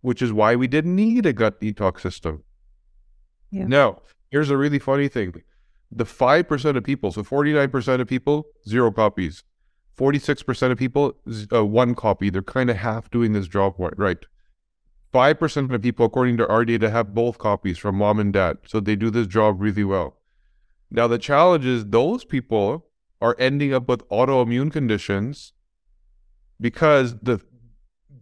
which 0.00 0.20
is 0.20 0.32
why 0.32 0.56
we 0.56 0.66
didn't 0.66 0.96
need 0.96 1.24
a 1.24 1.32
gut 1.32 1.60
detox 1.60 2.00
system. 2.00 2.42
Yeah. 3.50 3.66
Now, 3.66 4.02
here's 4.30 4.50
a 4.50 4.56
really 4.56 4.78
funny 4.80 5.08
thing. 5.08 5.42
The 5.92 6.04
5% 6.04 6.76
of 6.76 6.82
people, 6.82 7.12
so 7.12 7.22
49% 7.22 8.00
of 8.00 8.08
people, 8.08 8.46
zero 8.66 8.90
copies. 8.90 9.44
46% 9.96 10.72
of 10.72 10.78
people, 10.78 11.14
uh, 11.52 11.64
one 11.64 11.94
copy. 11.94 12.30
They're 12.30 12.42
kind 12.42 12.70
of 12.70 12.76
half 12.76 13.10
doing 13.10 13.34
this 13.34 13.46
job 13.46 13.74
right. 13.78 14.18
5% 15.12 15.74
of 15.74 15.82
people, 15.82 16.06
according 16.06 16.38
to 16.38 16.48
our 16.48 16.64
data, 16.64 16.90
have 16.90 17.14
both 17.14 17.38
copies 17.38 17.78
from 17.78 17.96
mom 17.96 18.18
and 18.18 18.32
dad. 18.32 18.58
So 18.66 18.80
they 18.80 18.96
do 18.96 19.10
this 19.10 19.26
job 19.26 19.60
really 19.60 19.84
well. 19.84 20.16
Now, 20.90 21.06
the 21.06 21.18
challenge 21.18 21.66
is 21.66 21.86
those 21.86 22.24
people 22.24 22.86
are 23.20 23.36
ending 23.38 23.72
up 23.72 23.88
with 23.88 24.08
autoimmune 24.08 24.72
conditions 24.72 25.52
because 26.60 27.18
the 27.20 27.40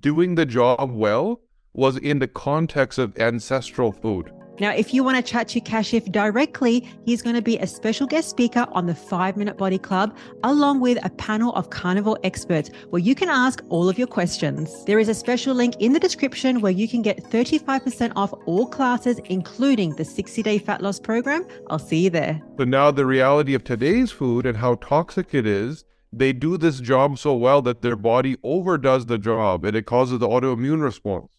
doing 0.00 0.34
the 0.34 0.46
job 0.46 0.90
well 0.90 1.40
was 1.72 1.96
in 1.96 2.18
the 2.18 2.28
context 2.28 2.98
of 2.98 3.16
ancestral 3.18 3.92
food. 3.92 4.32
Now, 4.60 4.72
if 4.72 4.92
you 4.92 5.02
want 5.02 5.16
to 5.16 5.22
chat 5.22 5.48
to 5.48 5.60
Kashif 5.60 6.12
directly, 6.12 6.86
he's 7.06 7.22
going 7.22 7.34
to 7.34 7.40
be 7.40 7.56
a 7.56 7.66
special 7.66 8.06
guest 8.06 8.28
speaker 8.28 8.66
on 8.72 8.84
the 8.84 8.94
Five 8.94 9.38
Minute 9.38 9.56
Body 9.56 9.78
Club, 9.78 10.14
along 10.44 10.80
with 10.80 10.98
a 11.02 11.08
panel 11.08 11.54
of 11.54 11.70
carnivore 11.70 12.18
experts 12.24 12.70
where 12.90 13.00
you 13.00 13.14
can 13.14 13.30
ask 13.30 13.62
all 13.70 13.88
of 13.88 13.96
your 13.96 14.06
questions. 14.06 14.84
There 14.84 14.98
is 14.98 15.08
a 15.08 15.14
special 15.14 15.54
link 15.54 15.76
in 15.78 15.94
the 15.94 15.98
description 15.98 16.60
where 16.60 16.72
you 16.72 16.86
can 16.86 17.00
get 17.00 17.24
35% 17.24 18.12
off 18.16 18.34
all 18.44 18.66
classes, 18.66 19.18
including 19.30 19.96
the 19.96 20.04
60 20.04 20.42
day 20.42 20.58
fat 20.58 20.82
loss 20.82 21.00
program. 21.00 21.46
I'll 21.70 21.78
see 21.78 22.04
you 22.04 22.10
there. 22.10 22.42
But 22.56 22.68
now, 22.68 22.90
the 22.90 23.06
reality 23.06 23.54
of 23.54 23.64
today's 23.64 24.10
food 24.10 24.44
and 24.44 24.58
how 24.58 24.74
toxic 24.74 25.32
it 25.34 25.46
is 25.46 25.84
they 26.12 26.32
do 26.32 26.56
this 26.56 26.80
job 26.80 27.16
so 27.18 27.34
well 27.34 27.62
that 27.62 27.82
their 27.82 27.94
body 27.94 28.36
overdoes 28.42 29.06
the 29.06 29.16
job 29.16 29.64
and 29.64 29.76
it 29.76 29.86
causes 29.86 30.18
the 30.18 30.26
autoimmune 30.26 30.82
response. 30.82 31.30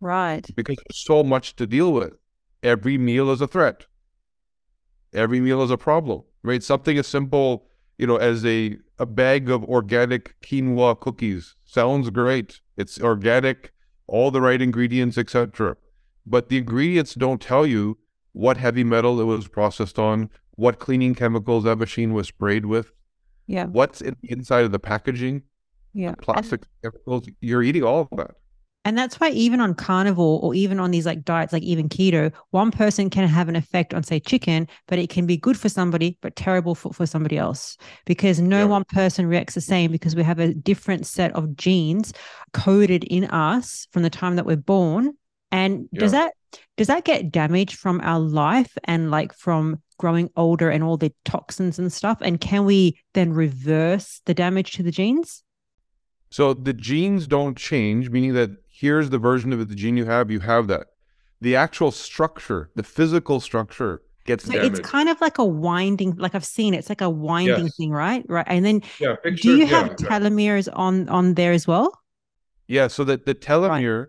Right. 0.00 0.48
Because 0.54 0.76
there's 0.76 1.04
so 1.04 1.24
much 1.24 1.56
to 1.56 1.66
deal 1.66 1.92
with 1.92 2.14
every 2.62 2.98
meal 2.98 3.30
is 3.30 3.40
a 3.40 3.46
threat. 3.46 3.86
Every 5.12 5.40
meal 5.40 5.62
is 5.62 5.70
a 5.70 5.76
problem, 5.76 6.22
right? 6.42 6.62
Something 6.62 6.98
as 6.98 7.06
simple, 7.06 7.66
you 7.98 8.06
know, 8.06 8.16
as 8.16 8.44
a, 8.44 8.78
a 8.98 9.06
bag 9.06 9.50
of 9.50 9.64
organic 9.64 10.40
quinoa 10.40 10.98
cookies 10.98 11.56
sounds 11.64 12.10
great. 12.10 12.60
It's 12.76 13.00
organic, 13.00 13.72
all 14.06 14.30
the 14.30 14.40
right 14.40 14.60
ingredients, 14.60 15.18
etc. 15.18 15.76
But 16.26 16.48
the 16.48 16.58
ingredients 16.58 17.14
don't 17.14 17.40
tell 17.40 17.66
you 17.66 17.98
what 18.32 18.56
heavy 18.56 18.84
metal 18.84 19.20
it 19.20 19.24
was 19.24 19.48
processed 19.48 19.98
on, 19.98 20.30
what 20.52 20.78
cleaning 20.78 21.14
chemicals 21.14 21.64
that 21.64 21.76
machine 21.76 22.12
was 22.12 22.28
sprayed 22.28 22.66
with, 22.66 22.92
yeah, 23.46 23.66
what's 23.66 24.00
in 24.00 24.16
the 24.22 24.30
inside 24.30 24.64
of 24.64 24.72
the 24.72 24.78
packaging, 24.78 25.42
yeah, 25.92 26.14
plastic 26.20 26.62
and, 26.82 26.92
chemicals. 26.92 27.28
You're 27.40 27.62
eating 27.62 27.82
all 27.82 28.08
of 28.10 28.18
that. 28.18 28.36
And 28.84 28.96
that's 28.96 29.20
why 29.20 29.28
even 29.30 29.60
on 29.60 29.74
carnivore 29.74 30.40
or 30.42 30.54
even 30.54 30.80
on 30.80 30.90
these 30.90 31.04
like 31.04 31.22
diets, 31.22 31.52
like 31.52 31.62
even 31.62 31.88
keto, 31.88 32.32
one 32.50 32.70
person 32.70 33.10
can 33.10 33.28
have 33.28 33.48
an 33.48 33.56
effect 33.56 33.92
on, 33.92 34.02
say, 34.02 34.18
chicken, 34.18 34.66
but 34.88 34.98
it 34.98 35.10
can 35.10 35.26
be 35.26 35.36
good 35.36 35.58
for 35.58 35.68
somebody, 35.68 36.16
but 36.22 36.34
terrible 36.34 36.74
for, 36.74 36.92
for 36.92 37.04
somebody 37.04 37.36
else 37.36 37.76
because 38.06 38.40
no 38.40 38.60
yeah. 38.60 38.64
one 38.64 38.84
person 38.84 39.26
reacts 39.26 39.54
the 39.54 39.60
same 39.60 39.92
because 39.92 40.16
we 40.16 40.22
have 40.22 40.38
a 40.38 40.54
different 40.54 41.06
set 41.06 41.30
of 41.32 41.56
genes 41.56 42.14
coded 42.54 43.04
in 43.04 43.24
us 43.26 43.86
from 43.92 44.02
the 44.02 44.10
time 44.10 44.36
that 44.36 44.46
we're 44.46 44.56
born. 44.56 45.14
And 45.52 45.88
yeah. 45.92 46.00
does 46.00 46.12
that 46.12 46.32
does 46.76 46.86
that 46.86 47.04
get 47.04 47.30
damaged 47.30 47.76
from 47.76 48.00
our 48.02 48.18
life 48.18 48.76
and 48.84 49.10
like 49.10 49.34
from 49.34 49.82
growing 49.98 50.30
older 50.36 50.70
and 50.70 50.82
all 50.82 50.96
the 50.96 51.12
toxins 51.24 51.78
and 51.78 51.92
stuff? 51.92 52.18
And 52.22 52.40
can 52.40 52.64
we 52.64 52.98
then 53.12 53.32
reverse 53.32 54.22
the 54.24 54.34
damage 54.34 54.72
to 54.72 54.82
the 54.82 54.90
genes? 54.90 55.42
So 56.30 56.54
the 56.54 56.72
genes 56.72 57.26
don't 57.26 57.56
change, 57.56 58.08
meaning 58.10 58.34
that 58.34 58.50
here's 58.80 59.10
the 59.10 59.18
version 59.18 59.52
of 59.52 59.68
the 59.68 59.74
gene 59.74 59.96
you 59.96 60.06
have, 60.06 60.30
you 60.30 60.40
have 60.40 60.66
that. 60.68 60.86
The 61.42 61.54
actual 61.54 61.90
structure, 61.90 62.70
the 62.74 62.82
physical 62.82 63.40
structure 63.40 64.02
gets 64.24 64.44
so 64.44 64.52
damaged. 64.52 64.78
It's 64.78 64.88
kind 64.88 65.08
of 65.08 65.20
like 65.20 65.38
a 65.38 65.44
winding, 65.44 66.16
like 66.16 66.34
I've 66.34 66.44
seen 66.44 66.72
it. 66.72 66.78
It's 66.78 66.88
like 66.88 67.00
a 67.02 67.10
winding 67.10 67.66
yes. 67.66 67.76
thing, 67.76 67.90
right? 67.90 68.24
Right. 68.28 68.46
And 68.48 68.64
then 68.64 68.82
yeah, 68.98 69.16
picture, 69.16 69.42
do 69.42 69.56
you 69.56 69.66
have 69.66 69.88
yeah, 69.88 69.94
telomeres 69.94 70.66
yeah. 70.66 70.74
on 70.74 71.08
on 71.08 71.34
there 71.34 71.52
as 71.52 71.66
well? 71.66 71.98
Yeah, 72.68 72.88
so 72.88 73.04
that 73.04 73.26
the 73.26 73.34
telomere 73.34 74.06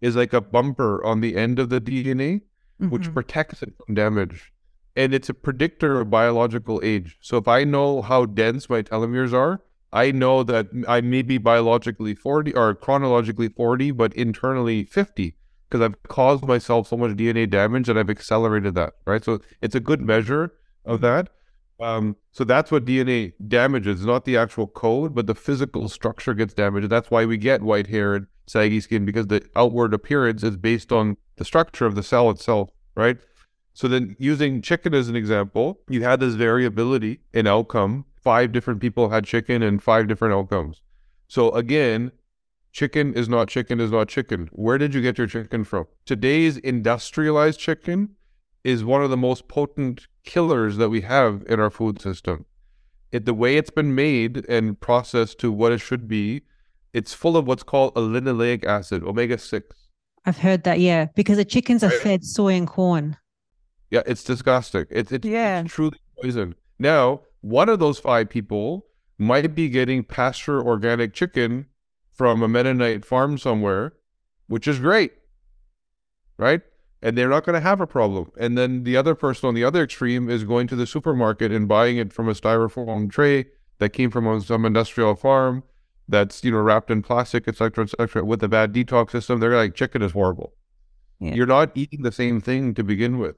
is 0.00 0.14
like 0.16 0.32
a 0.32 0.40
bumper 0.40 1.04
on 1.04 1.20
the 1.20 1.36
end 1.36 1.58
of 1.58 1.68
the 1.68 1.80
DNA, 1.80 2.42
which 2.78 3.08
Mhm. 3.08 3.14
protects 3.14 3.62
it 3.62 3.72
from 3.78 3.94
damage. 3.94 4.52
And 4.94 5.14
it's 5.14 5.30
a 5.30 5.34
predictor 5.34 6.00
of 6.00 6.10
biological 6.10 6.80
age. 6.84 7.16
So 7.20 7.38
if 7.38 7.48
I 7.48 7.64
know 7.64 8.02
how 8.02 8.26
dense 8.26 8.68
my 8.68 8.82
telomeres 8.82 9.32
are, 9.32 9.62
I 9.92 10.10
know 10.10 10.42
that 10.42 10.68
I 10.88 11.00
may 11.00 11.22
be 11.22 11.38
biologically 11.38 12.14
40 12.14 12.54
or 12.54 12.74
chronologically 12.74 13.48
40, 13.48 13.90
but 13.90 14.14
internally 14.14 14.84
50 14.84 15.36
because 15.68 15.84
I've 15.84 16.02
caused 16.04 16.44
myself 16.44 16.88
so 16.88 16.98
much 16.98 17.12
DNA 17.12 17.48
damage 17.48 17.86
that 17.86 17.96
I've 17.96 18.10
accelerated 18.10 18.74
that, 18.74 18.92
right? 19.06 19.24
So 19.24 19.40
it's 19.62 19.74
a 19.74 19.80
good 19.80 20.02
measure 20.02 20.52
of 20.84 21.00
that. 21.00 21.30
Um, 21.80 22.16
so 22.30 22.44
that's 22.44 22.70
what 22.70 22.84
DNA 22.84 23.32
damages, 23.48 24.04
not 24.04 24.24
the 24.24 24.36
actual 24.36 24.66
code, 24.66 25.14
but 25.14 25.26
the 25.26 25.34
physical 25.34 25.88
structure 25.88 26.34
gets 26.34 26.52
damaged. 26.54 26.90
That's 26.90 27.10
why 27.10 27.24
we 27.24 27.38
get 27.38 27.62
white 27.62 27.86
hair 27.86 28.14
and 28.14 28.26
saggy 28.46 28.80
skin 28.80 29.04
because 29.04 29.28
the 29.28 29.42
outward 29.56 29.94
appearance 29.94 30.42
is 30.42 30.56
based 30.56 30.92
on 30.92 31.16
the 31.36 31.44
structure 31.44 31.86
of 31.86 31.94
the 31.94 32.02
cell 32.02 32.28
itself, 32.30 32.70
right? 32.94 33.16
So 33.72 33.88
then 33.88 34.14
using 34.18 34.60
chicken 34.60 34.94
as 34.94 35.08
an 35.08 35.16
example, 35.16 35.80
you 35.88 36.02
had 36.02 36.20
this 36.20 36.34
variability 36.34 37.20
in 37.32 37.46
outcome. 37.46 38.04
Five 38.22 38.52
different 38.52 38.80
people 38.80 39.08
had 39.10 39.24
chicken 39.24 39.62
and 39.62 39.82
five 39.82 40.06
different 40.06 40.34
outcomes. 40.34 40.80
So 41.28 41.50
again, 41.52 42.12
chicken 42.72 43.14
is 43.14 43.28
not 43.28 43.48
chicken 43.48 43.80
is 43.80 43.90
not 43.90 44.08
chicken. 44.08 44.48
Where 44.52 44.78
did 44.78 44.94
you 44.94 45.02
get 45.02 45.18
your 45.18 45.26
chicken 45.26 45.64
from? 45.64 45.86
Today's 46.06 46.56
industrialized 46.58 47.58
chicken 47.58 48.10
is 48.64 48.84
one 48.84 49.02
of 49.02 49.10
the 49.10 49.16
most 49.16 49.48
potent 49.48 50.06
killers 50.24 50.76
that 50.76 50.88
we 50.88 51.00
have 51.00 51.42
in 51.48 51.58
our 51.58 51.70
food 51.70 52.00
system. 52.00 52.44
It, 53.10 53.24
the 53.26 53.34
way 53.34 53.56
it's 53.56 53.70
been 53.70 53.94
made 53.94 54.46
and 54.48 54.78
processed 54.80 55.38
to 55.40 55.50
what 55.50 55.72
it 55.72 55.78
should 55.80 56.06
be, 56.06 56.42
it's 56.92 57.12
full 57.12 57.36
of 57.36 57.46
what's 57.46 57.62
called 57.64 57.92
a 57.96 58.00
linoleic 58.00 58.64
acid, 58.64 59.02
omega 59.02 59.36
6. 59.36 59.76
I've 60.24 60.38
heard 60.38 60.62
that, 60.62 60.78
yeah, 60.78 61.06
because 61.16 61.38
the 61.38 61.44
chickens 61.44 61.82
are 61.82 61.90
fed 61.90 62.24
soy 62.24 62.54
and 62.54 62.68
corn. 62.68 63.16
Yeah, 63.90 64.02
it's 64.06 64.22
disgusting. 64.22 64.86
It's, 64.90 65.10
it's, 65.10 65.26
Yeah. 65.26 65.60
it's 65.62 65.72
truly 65.74 65.98
poison. 66.22 66.54
Now, 66.78 67.22
one 67.42 67.68
of 67.68 67.78
those 67.78 67.98
five 67.98 68.30
people 68.30 68.86
might 69.18 69.54
be 69.54 69.68
getting 69.68 70.02
pasture 70.02 70.60
organic 70.60 71.12
chicken 71.12 71.66
from 72.12 72.42
a 72.42 72.48
Mennonite 72.48 73.04
farm 73.04 73.38
somewhere, 73.38 73.92
which 74.46 74.66
is 74.66 74.78
great, 74.78 75.12
right? 76.38 76.62
And 77.02 77.18
they're 77.18 77.28
not 77.28 77.44
going 77.44 77.54
to 77.54 77.60
have 77.60 77.80
a 77.80 77.86
problem. 77.86 78.30
And 78.38 78.56
then 78.56 78.84
the 78.84 78.96
other 78.96 79.14
person 79.14 79.48
on 79.48 79.54
the 79.54 79.64
other 79.64 79.82
extreme 79.82 80.30
is 80.30 80.44
going 80.44 80.66
to 80.68 80.76
the 80.76 80.86
supermarket 80.86 81.50
and 81.52 81.68
buying 81.68 81.96
it 81.96 82.12
from 82.12 82.28
a 82.28 82.32
styrofoam 82.32 83.10
tray 83.10 83.46
that 83.78 83.90
came 83.90 84.10
from 84.10 84.40
some 84.40 84.64
industrial 84.64 85.16
farm 85.16 85.64
that's 86.08 86.44
you 86.44 86.50
know 86.50 86.58
wrapped 86.58 86.90
in 86.90 87.02
plastic, 87.02 87.48
et 87.48 87.56
cetera, 87.56 87.84
et 87.84 87.90
cetera, 87.90 88.24
with 88.24 88.42
a 88.42 88.48
bad 88.48 88.72
detox 88.72 89.10
system. 89.10 89.40
They're 89.40 89.56
like, 89.56 89.74
chicken 89.74 90.02
is 90.02 90.12
horrible. 90.12 90.52
Yeah. 91.18 91.34
You're 91.34 91.46
not 91.46 91.72
eating 91.74 92.02
the 92.02 92.12
same 92.12 92.40
thing 92.40 92.74
to 92.74 92.84
begin 92.84 93.18
with. 93.18 93.36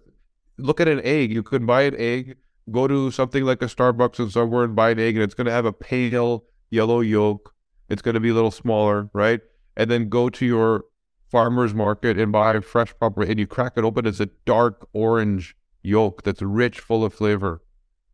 Look 0.58 0.80
at 0.80 0.88
an 0.88 1.00
egg. 1.04 1.32
You 1.32 1.42
could 1.42 1.66
buy 1.66 1.82
an 1.82 1.94
egg, 1.96 2.36
go 2.70 2.86
to 2.86 3.10
something 3.10 3.44
like 3.44 3.62
a 3.62 3.66
Starbucks 3.66 4.18
and 4.18 4.30
somewhere 4.30 4.64
and 4.64 4.76
buy 4.76 4.90
an 4.90 4.98
egg, 4.98 5.16
and 5.16 5.22
it's 5.22 5.34
going 5.34 5.46
to 5.46 5.52
have 5.52 5.66
a 5.66 5.72
pale 5.72 6.44
yellow 6.70 7.00
yolk. 7.00 7.54
It's 7.88 8.02
going 8.02 8.14
to 8.14 8.20
be 8.20 8.30
a 8.30 8.34
little 8.34 8.50
smaller, 8.50 9.10
right? 9.12 9.40
And 9.76 9.90
then 9.90 10.08
go 10.08 10.28
to 10.30 10.46
your 10.46 10.84
farmer's 11.30 11.74
market 11.74 12.18
and 12.18 12.32
buy 12.32 12.60
fresh 12.60 12.94
proper, 12.98 13.22
and 13.22 13.38
you 13.38 13.46
crack 13.46 13.72
it 13.76 13.84
open. 13.84 14.06
It's 14.06 14.20
a 14.20 14.30
dark 14.44 14.86
orange 14.92 15.56
yolk 15.82 16.22
that's 16.22 16.42
rich, 16.42 16.80
full 16.80 17.04
of 17.04 17.12
flavor, 17.12 17.62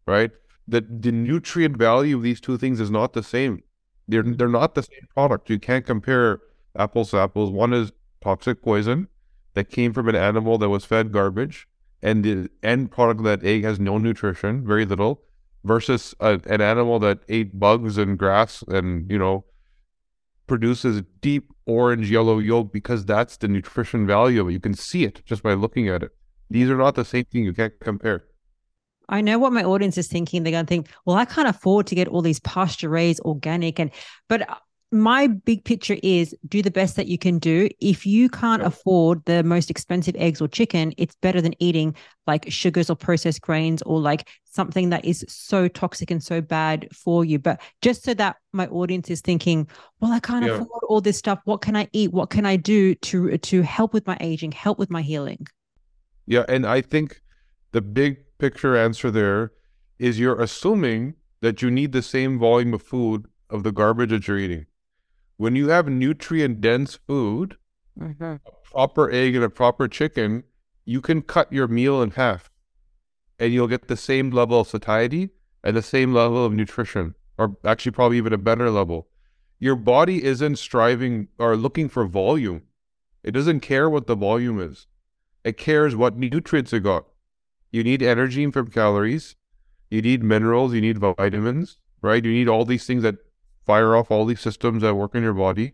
right? 0.06 0.30
The 0.66 0.80
the 0.80 1.12
nutrient 1.12 1.76
value 1.76 2.16
of 2.16 2.22
these 2.22 2.40
two 2.40 2.58
things 2.58 2.80
is 2.80 2.90
not 2.90 3.12
the 3.12 3.22
same. 3.22 3.62
They're 4.08 4.22
they're 4.22 4.48
not 4.48 4.74
the 4.74 4.82
same 4.82 5.06
product. 5.14 5.50
You 5.50 5.58
can't 5.58 5.86
compare 5.86 6.40
apples 6.76 7.10
to 7.10 7.18
apples. 7.18 7.50
One 7.50 7.72
is 7.72 7.92
toxic 8.20 8.62
poison 8.62 9.08
that 9.54 9.70
came 9.70 9.92
from 9.92 10.08
an 10.08 10.16
animal 10.16 10.58
that 10.58 10.68
was 10.68 10.84
fed 10.84 11.12
garbage, 11.12 11.66
and 12.02 12.24
the 12.24 12.50
end 12.62 12.90
product 12.90 13.20
of 13.20 13.24
that 13.24 13.44
egg 13.44 13.64
has 13.64 13.78
no 13.78 13.98
nutrition, 13.98 14.66
very 14.66 14.84
little, 14.84 15.22
versus 15.64 16.14
a, 16.20 16.40
an 16.46 16.60
animal 16.60 16.98
that 17.00 17.20
ate 17.28 17.58
bugs 17.58 17.98
and 17.98 18.18
grass 18.18 18.62
and 18.68 19.10
you 19.10 19.18
know 19.18 19.44
produces 20.46 21.02
deep 21.20 21.52
orange 21.66 22.10
yellow 22.10 22.38
yolk 22.38 22.72
because 22.72 23.04
that's 23.04 23.36
the 23.36 23.46
nutrition 23.46 24.06
value 24.06 24.40
of 24.40 24.48
it. 24.48 24.52
You 24.52 24.60
can 24.60 24.74
see 24.74 25.04
it 25.04 25.22
just 25.24 25.42
by 25.42 25.54
looking 25.54 25.88
at 25.88 26.02
it. 26.02 26.10
These 26.50 26.68
are 26.68 26.76
not 26.76 26.96
the 26.96 27.04
same 27.04 27.24
thing. 27.26 27.44
You 27.44 27.52
can't 27.52 27.78
compare. 27.80 28.24
I 29.08 29.20
know 29.20 29.38
what 29.38 29.52
my 29.52 29.62
audience 29.62 29.96
is 29.98 30.08
thinking. 30.08 30.42
They're 30.42 30.52
going 30.52 30.66
to 30.66 30.68
think, 30.68 30.88
well, 31.04 31.16
I 31.16 31.24
can't 31.24 31.48
afford 31.48 31.86
to 31.88 31.94
get 31.94 32.08
all 32.08 32.22
these 32.22 32.40
pasture 32.40 32.88
raised 32.88 33.20
organic. 33.20 33.78
And, 33.78 33.90
but 34.28 34.48
my 34.92 35.28
big 35.28 35.64
picture 35.64 35.96
is 36.02 36.34
do 36.48 36.62
the 36.62 36.70
best 36.70 36.96
that 36.96 37.06
you 37.06 37.16
can 37.16 37.38
do. 37.38 37.68
If 37.80 38.04
you 38.04 38.28
can't 38.28 38.62
afford 38.62 39.24
the 39.24 39.44
most 39.44 39.70
expensive 39.70 40.16
eggs 40.16 40.40
or 40.40 40.48
chicken, 40.48 40.92
it's 40.96 41.14
better 41.16 41.40
than 41.40 41.54
eating 41.60 41.94
like 42.26 42.50
sugars 42.50 42.90
or 42.90 42.96
processed 42.96 43.40
grains 43.40 43.82
or 43.82 44.00
like 44.00 44.28
something 44.44 44.90
that 44.90 45.04
is 45.04 45.24
so 45.28 45.68
toxic 45.68 46.10
and 46.10 46.22
so 46.22 46.40
bad 46.40 46.88
for 46.92 47.24
you. 47.24 47.38
But 47.38 47.60
just 47.82 48.02
so 48.02 48.14
that 48.14 48.36
my 48.52 48.66
audience 48.66 49.10
is 49.10 49.20
thinking, 49.20 49.68
well, 50.00 50.12
I 50.12 50.18
can't 50.18 50.44
Yeah. 50.44 50.54
afford 50.54 50.82
all 50.88 51.00
this 51.00 51.18
stuff. 51.18 51.38
What 51.44 51.60
can 51.60 51.76
I 51.76 51.88
eat? 51.92 52.12
What 52.12 52.30
can 52.30 52.44
I 52.44 52.56
do 52.56 52.96
to 52.96 53.38
to 53.38 53.62
help 53.62 53.92
with 53.94 54.06
my 54.08 54.16
aging, 54.20 54.52
help 54.52 54.78
with 54.78 54.90
my 54.90 55.02
healing? 55.02 55.46
Yeah, 56.26 56.44
and 56.48 56.66
I 56.66 56.80
think 56.80 57.20
the 57.70 57.80
big 57.80 58.24
picture 58.38 58.76
answer 58.76 59.10
there 59.10 59.52
is 60.00 60.18
you're 60.18 60.40
assuming 60.40 61.14
that 61.42 61.62
you 61.62 61.70
need 61.70 61.92
the 61.92 62.02
same 62.02 62.38
volume 62.38 62.74
of 62.74 62.82
food 62.82 63.26
of 63.48 63.62
the 63.62 63.72
garbage 63.72 64.10
that 64.10 64.26
you're 64.26 64.38
eating. 64.38 64.66
When 65.40 65.56
you 65.56 65.68
have 65.68 65.88
nutrient 65.88 66.60
dense 66.60 66.96
food, 67.06 67.56
mm-hmm. 67.98 68.22
a 68.22 68.38
proper 68.62 69.10
egg 69.10 69.34
and 69.34 69.42
a 69.42 69.48
proper 69.48 69.88
chicken, 69.88 70.44
you 70.84 71.00
can 71.00 71.22
cut 71.22 71.50
your 71.50 71.66
meal 71.66 72.02
in 72.02 72.10
half 72.10 72.50
and 73.38 73.50
you'll 73.50 73.66
get 73.66 73.88
the 73.88 73.96
same 73.96 74.28
level 74.32 74.60
of 74.60 74.68
satiety 74.68 75.30
and 75.64 75.74
the 75.74 75.80
same 75.80 76.12
level 76.12 76.44
of 76.44 76.52
nutrition, 76.52 77.14
or 77.38 77.56
actually, 77.64 77.92
probably 77.92 78.18
even 78.18 78.34
a 78.34 78.36
better 78.36 78.70
level. 78.70 79.08
Your 79.58 79.76
body 79.76 80.22
isn't 80.22 80.56
striving 80.56 81.28
or 81.38 81.56
looking 81.56 81.88
for 81.88 82.04
volume, 82.04 82.64
it 83.22 83.30
doesn't 83.30 83.60
care 83.60 83.88
what 83.88 84.06
the 84.06 84.16
volume 84.16 84.60
is, 84.60 84.88
it 85.42 85.56
cares 85.56 85.96
what 85.96 86.18
nutrients 86.18 86.74
it 86.74 86.82
got. 86.82 87.06
You 87.70 87.82
need 87.82 88.02
energy 88.02 88.44
from 88.50 88.70
calories, 88.70 89.36
you 89.88 90.02
need 90.02 90.22
minerals, 90.22 90.74
you 90.74 90.82
need 90.82 90.98
vitamins, 90.98 91.78
right? 92.02 92.22
You 92.22 92.30
need 92.30 92.48
all 92.48 92.66
these 92.66 92.84
things 92.84 93.02
that 93.04 93.16
fire 93.64 93.94
off 93.96 94.10
all 94.10 94.24
these 94.24 94.40
systems 94.40 94.82
that 94.82 94.94
work 94.94 95.14
in 95.14 95.22
your 95.22 95.34
body. 95.34 95.72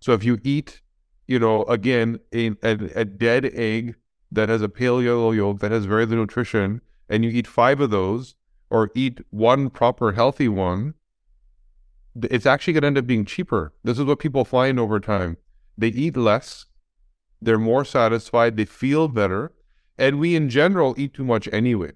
So 0.00 0.12
if 0.12 0.24
you 0.24 0.38
eat, 0.42 0.82
you 1.26 1.38
know, 1.38 1.64
again, 1.64 2.20
a, 2.32 2.48
a, 2.62 2.78
a 2.94 3.04
dead 3.04 3.50
egg 3.54 3.96
that 4.30 4.48
has 4.48 4.62
a 4.62 4.68
pale 4.68 5.02
yellow 5.02 5.32
yolk 5.32 5.60
that 5.60 5.72
has 5.72 5.84
very 5.84 6.06
little 6.06 6.24
nutrition, 6.24 6.80
and 7.08 7.24
you 7.24 7.30
eat 7.30 7.46
five 7.46 7.80
of 7.80 7.90
those, 7.90 8.34
or 8.70 8.90
eat 8.94 9.20
one 9.30 9.70
proper 9.70 10.12
healthy 10.12 10.48
one, 10.48 10.94
it's 12.22 12.46
actually 12.46 12.72
going 12.72 12.82
to 12.82 12.86
end 12.88 12.98
up 12.98 13.06
being 13.06 13.24
cheaper. 13.24 13.72
This 13.84 13.98
is 13.98 14.04
what 14.04 14.18
people 14.18 14.44
find 14.44 14.80
over 14.80 14.98
time. 14.98 15.36
They 15.78 15.88
eat 15.88 16.16
less, 16.16 16.66
they're 17.40 17.58
more 17.58 17.84
satisfied, 17.84 18.56
they 18.56 18.64
feel 18.64 19.08
better, 19.08 19.52
and 19.98 20.18
we 20.18 20.34
in 20.34 20.48
general 20.48 20.94
eat 20.96 21.14
too 21.14 21.24
much 21.24 21.48
anyway. 21.52 21.92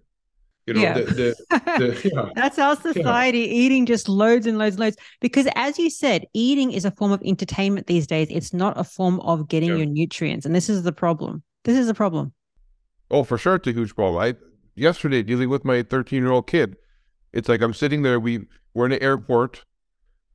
You 0.70 0.74
know, 0.74 0.82
Yeah. 0.82 0.94
the, 0.94 1.02
the, 1.04 1.34
the, 1.50 2.10
yeah. 2.14 2.30
That's 2.36 2.56
our 2.58 2.76
society 2.76 3.40
eating 3.40 3.86
just 3.86 4.08
loads 4.08 4.46
and 4.46 4.56
loads 4.56 4.76
and 4.76 4.80
loads. 4.84 4.96
Because 5.20 5.48
as 5.56 5.78
you 5.80 5.90
said, 5.90 6.26
eating 6.32 6.70
is 6.70 6.84
a 6.84 6.92
form 6.92 7.10
of 7.10 7.20
entertainment 7.24 7.88
these 7.88 8.06
days. 8.06 8.28
It's 8.30 8.54
not 8.54 8.78
a 8.78 8.84
form 8.84 9.18
of 9.20 9.48
getting 9.48 9.70
Yeah. 9.70 9.76
your 9.78 9.86
nutrients. 9.86 10.46
And 10.46 10.54
this 10.54 10.68
is 10.68 10.84
the 10.84 10.92
problem. 10.92 11.42
This 11.64 11.76
is 11.76 11.88
the 11.88 11.94
problem. 11.94 12.32
Oh, 13.10 13.24
for 13.24 13.36
sure, 13.36 13.56
it's 13.56 13.66
a 13.66 13.72
huge 13.72 13.96
problem. 13.96 14.22
I 14.22 14.36
yesterday 14.76 15.24
dealing 15.24 15.48
with 15.48 15.64
my 15.64 15.82
13 15.82 16.22
year 16.22 16.30
old 16.30 16.46
kid. 16.46 16.76
It's 17.32 17.48
like 17.48 17.62
I'm 17.62 17.74
sitting 17.74 18.02
there. 18.02 18.20
We 18.20 18.46
were 18.74 18.86
in 18.86 18.92
an 18.92 19.02
airport, 19.02 19.64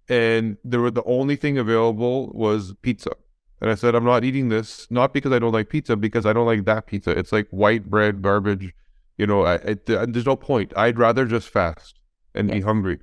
and 0.10 0.58
there 0.66 0.82
were 0.82 0.92
the 0.92 1.04
only 1.06 1.38
thing 1.38 1.58
available 1.58 2.32
was 2.34 2.74
pizza. 2.82 3.12
And 3.62 3.72
I 3.72 3.76
said, 3.76 3.96
I'm 3.96 4.04
not 4.04 4.26
eating 4.26 4.50
this, 4.50 4.86
not 4.92 5.14
because 5.14 5.32
I 5.32 5.40
don't 5.40 5.54
like 5.54 5.70
pizza, 5.70 5.96
because 5.96 6.26
I 6.26 6.34
don't 6.34 6.46
like 6.46 6.66
that 6.66 6.88
pizza. 6.88 7.12
It's 7.12 7.32
like 7.32 7.48
white 7.52 7.90
bread 7.90 8.22
garbage. 8.22 8.74
You 9.18 9.28
know, 9.28 9.46
I, 9.46 9.56
I, 9.56 9.76
there's 9.86 10.26
no 10.26 10.36
point. 10.36 10.74
I'd 10.76 11.00
rather 11.00 11.26
just 11.26 11.50
fast 11.50 12.00
and 12.34 12.52
be 12.52 12.62
hungry, 12.62 13.00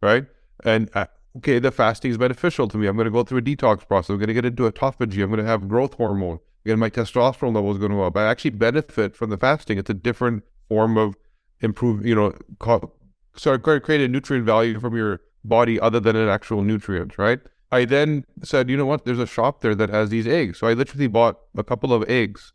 right? 0.00 0.26
And 0.64 0.90
uh, 0.94 1.06
okay, 1.38 1.58
the 1.58 1.70
fasting 1.70 2.10
is 2.10 2.18
beneficial 2.18 2.68
to 2.68 2.78
me. 2.78 2.86
I'm 2.86 2.96
going 2.96 3.04
to 3.04 3.10
go 3.10 3.22
through 3.22 3.38
a 3.38 3.42
detox 3.42 3.86
process. 3.86 4.10
I'm 4.10 4.18
going 4.18 4.28
to 4.28 4.34
get 4.34 4.44
into 4.44 4.70
autophagy. 4.70 5.22
I'm 5.22 5.28
going 5.28 5.40
to 5.40 5.44
have 5.44 5.68
growth 5.68 5.94
hormone. 5.94 6.38
Again, 6.64 6.78
my 6.78 6.90
testosterone 6.90 7.54
level 7.54 7.72
is 7.72 7.78
going 7.78 7.90
to 7.90 7.96
go 7.96 8.04
up. 8.04 8.16
I 8.16 8.24
actually 8.24 8.50
benefit 8.50 9.16
from 9.16 9.30
the 9.30 9.36
fasting. 9.36 9.78
It's 9.78 9.90
a 9.90 9.94
different 9.94 10.44
form 10.68 10.96
of 10.96 11.16
improve, 11.60 12.06
you 12.06 12.14
know, 12.14 12.32
co- 12.58 12.92
so 13.34 13.58
create 13.58 14.00
a 14.00 14.08
nutrient 14.08 14.46
value 14.46 14.78
from 14.78 14.96
your 14.96 15.20
body 15.44 15.80
other 15.80 16.00
than 16.00 16.16
an 16.16 16.28
actual 16.28 16.62
nutrient, 16.62 17.18
right? 17.18 17.40
I 17.70 17.84
then 17.86 18.24
said, 18.42 18.68
you 18.68 18.76
know 18.76 18.86
what? 18.86 19.04
There's 19.04 19.18
a 19.18 19.26
shop 19.26 19.62
there 19.62 19.74
that 19.74 19.88
has 19.88 20.10
these 20.10 20.26
eggs. 20.26 20.58
So 20.58 20.66
I 20.66 20.74
literally 20.74 21.06
bought 21.06 21.40
a 21.56 21.64
couple 21.64 21.92
of 21.92 22.08
eggs. 22.08 22.52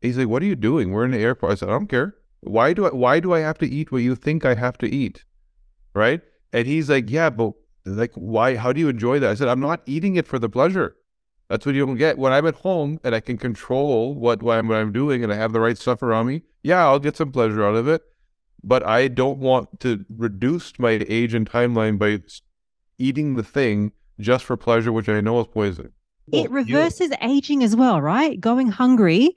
He's 0.00 0.18
like, 0.18 0.28
"What 0.28 0.42
are 0.42 0.46
you 0.46 0.56
doing? 0.56 0.92
We're 0.92 1.04
in 1.04 1.10
the 1.10 1.18
airport." 1.18 1.52
I 1.52 1.54
said, 1.56 1.68
"I 1.68 1.72
don't 1.72 1.88
care. 1.88 2.14
Why 2.40 2.72
do 2.72 2.86
I? 2.86 2.90
Why 2.90 3.20
do 3.20 3.32
I 3.32 3.40
have 3.40 3.58
to 3.58 3.68
eat 3.68 3.90
what 3.90 4.02
you 4.02 4.14
think 4.14 4.44
I 4.44 4.54
have 4.54 4.78
to 4.78 4.88
eat?" 4.88 5.24
Right? 5.94 6.20
And 6.52 6.66
he's 6.66 6.88
like, 6.88 7.10
"Yeah, 7.10 7.30
but 7.30 7.54
like, 7.96 8.12
why? 8.14 8.56
How 8.56 8.72
do 8.72 8.80
you 8.80 8.88
enjoy 8.88 9.18
that? 9.18 9.30
I 9.30 9.34
said, 9.34 9.48
I'm 9.48 9.60
not 9.60 9.82
eating 9.86 10.16
it 10.16 10.26
for 10.26 10.38
the 10.38 10.48
pleasure. 10.48 10.96
That's 11.48 11.64
what 11.64 11.74
you 11.74 11.86
don't 11.86 11.96
get. 11.96 12.18
When 12.18 12.32
I'm 12.32 12.46
at 12.46 12.56
home 12.56 13.00
and 13.02 13.14
I 13.14 13.20
can 13.20 13.38
control 13.38 14.14
what, 14.14 14.42
what, 14.42 14.58
I'm, 14.58 14.68
what 14.68 14.76
I'm 14.76 14.92
doing 14.92 15.24
and 15.24 15.32
I 15.32 15.36
have 15.36 15.52
the 15.52 15.60
right 15.60 15.78
stuff 15.78 16.02
around 16.02 16.26
me, 16.26 16.42
yeah, 16.62 16.84
I'll 16.84 16.98
get 16.98 17.16
some 17.16 17.32
pleasure 17.32 17.64
out 17.64 17.74
of 17.74 17.88
it. 17.88 18.02
But 18.62 18.84
I 18.84 19.08
don't 19.08 19.38
want 19.38 19.80
to 19.80 20.04
reduce 20.14 20.78
my 20.78 21.04
age 21.08 21.32
and 21.32 21.48
timeline 21.48 21.98
by 21.98 22.20
eating 22.98 23.36
the 23.36 23.42
thing 23.42 23.92
just 24.20 24.44
for 24.44 24.56
pleasure, 24.56 24.92
which 24.92 25.08
I 25.08 25.20
know 25.20 25.40
is 25.40 25.46
poison. 25.46 25.92
It 26.30 26.50
reverses 26.50 27.10
you... 27.10 27.16
aging 27.22 27.62
as 27.62 27.74
well, 27.74 28.02
right? 28.02 28.38
Going 28.38 28.68
hungry 28.68 29.34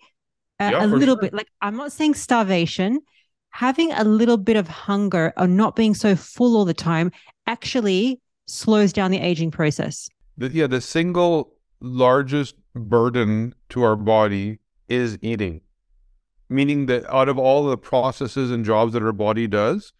uh, 0.62 0.70
yeah, 0.72 0.86
a 0.86 0.88
little 0.88 1.16
sure. 1.16 1.22
bit. 1.22 1.34
Like, 1.34 1.48
I'm 1.62 1.76
not 1.76 1.92
saying 1.92 2.14
starvation, 2.14 3.02
having 3.50 3.92
a 3.92 4.04
little 4.04 4.38
bit 4.38 4.56
of 4.56 4.68
hunger 4.68 5.34
or 5.38 5.48
not 5.48 5.76
being 5.76 5.94
so 5.94 6.16
full 6.16 6.56
all 6.56 6.66
the 6.66 6.74
time 6.74 7.12
actually 7.48 8.22
slows 8.46 8.94
down 8.94 9.12
the 9.12 9.20
aging 9.20 9.52
process. 9.52 10.10
The, 10.38 10.50
yeah, 10.50 10.68
the 10.68 10.82
single 10.82 11.54
largest 11.80 12.56
burden 12.76 13.56
to 13.70 13.84
our 13.84 13.96
body 13.96 14.60
is 14.88 15.18
eating. 15.22 15.62
Meaning 16.50 16.86
that 16.88 17.12
out 17.12 17.30
of 17.30 17.40
all 17.40 17.66
the 17.66 17.78
processes 17.78 18.52
and 18.52 18.64
jobs 18.64 18.94
that 18.94 19.02
our 19.02 19.14
body 19.14 19.48
does, 19.48 19.94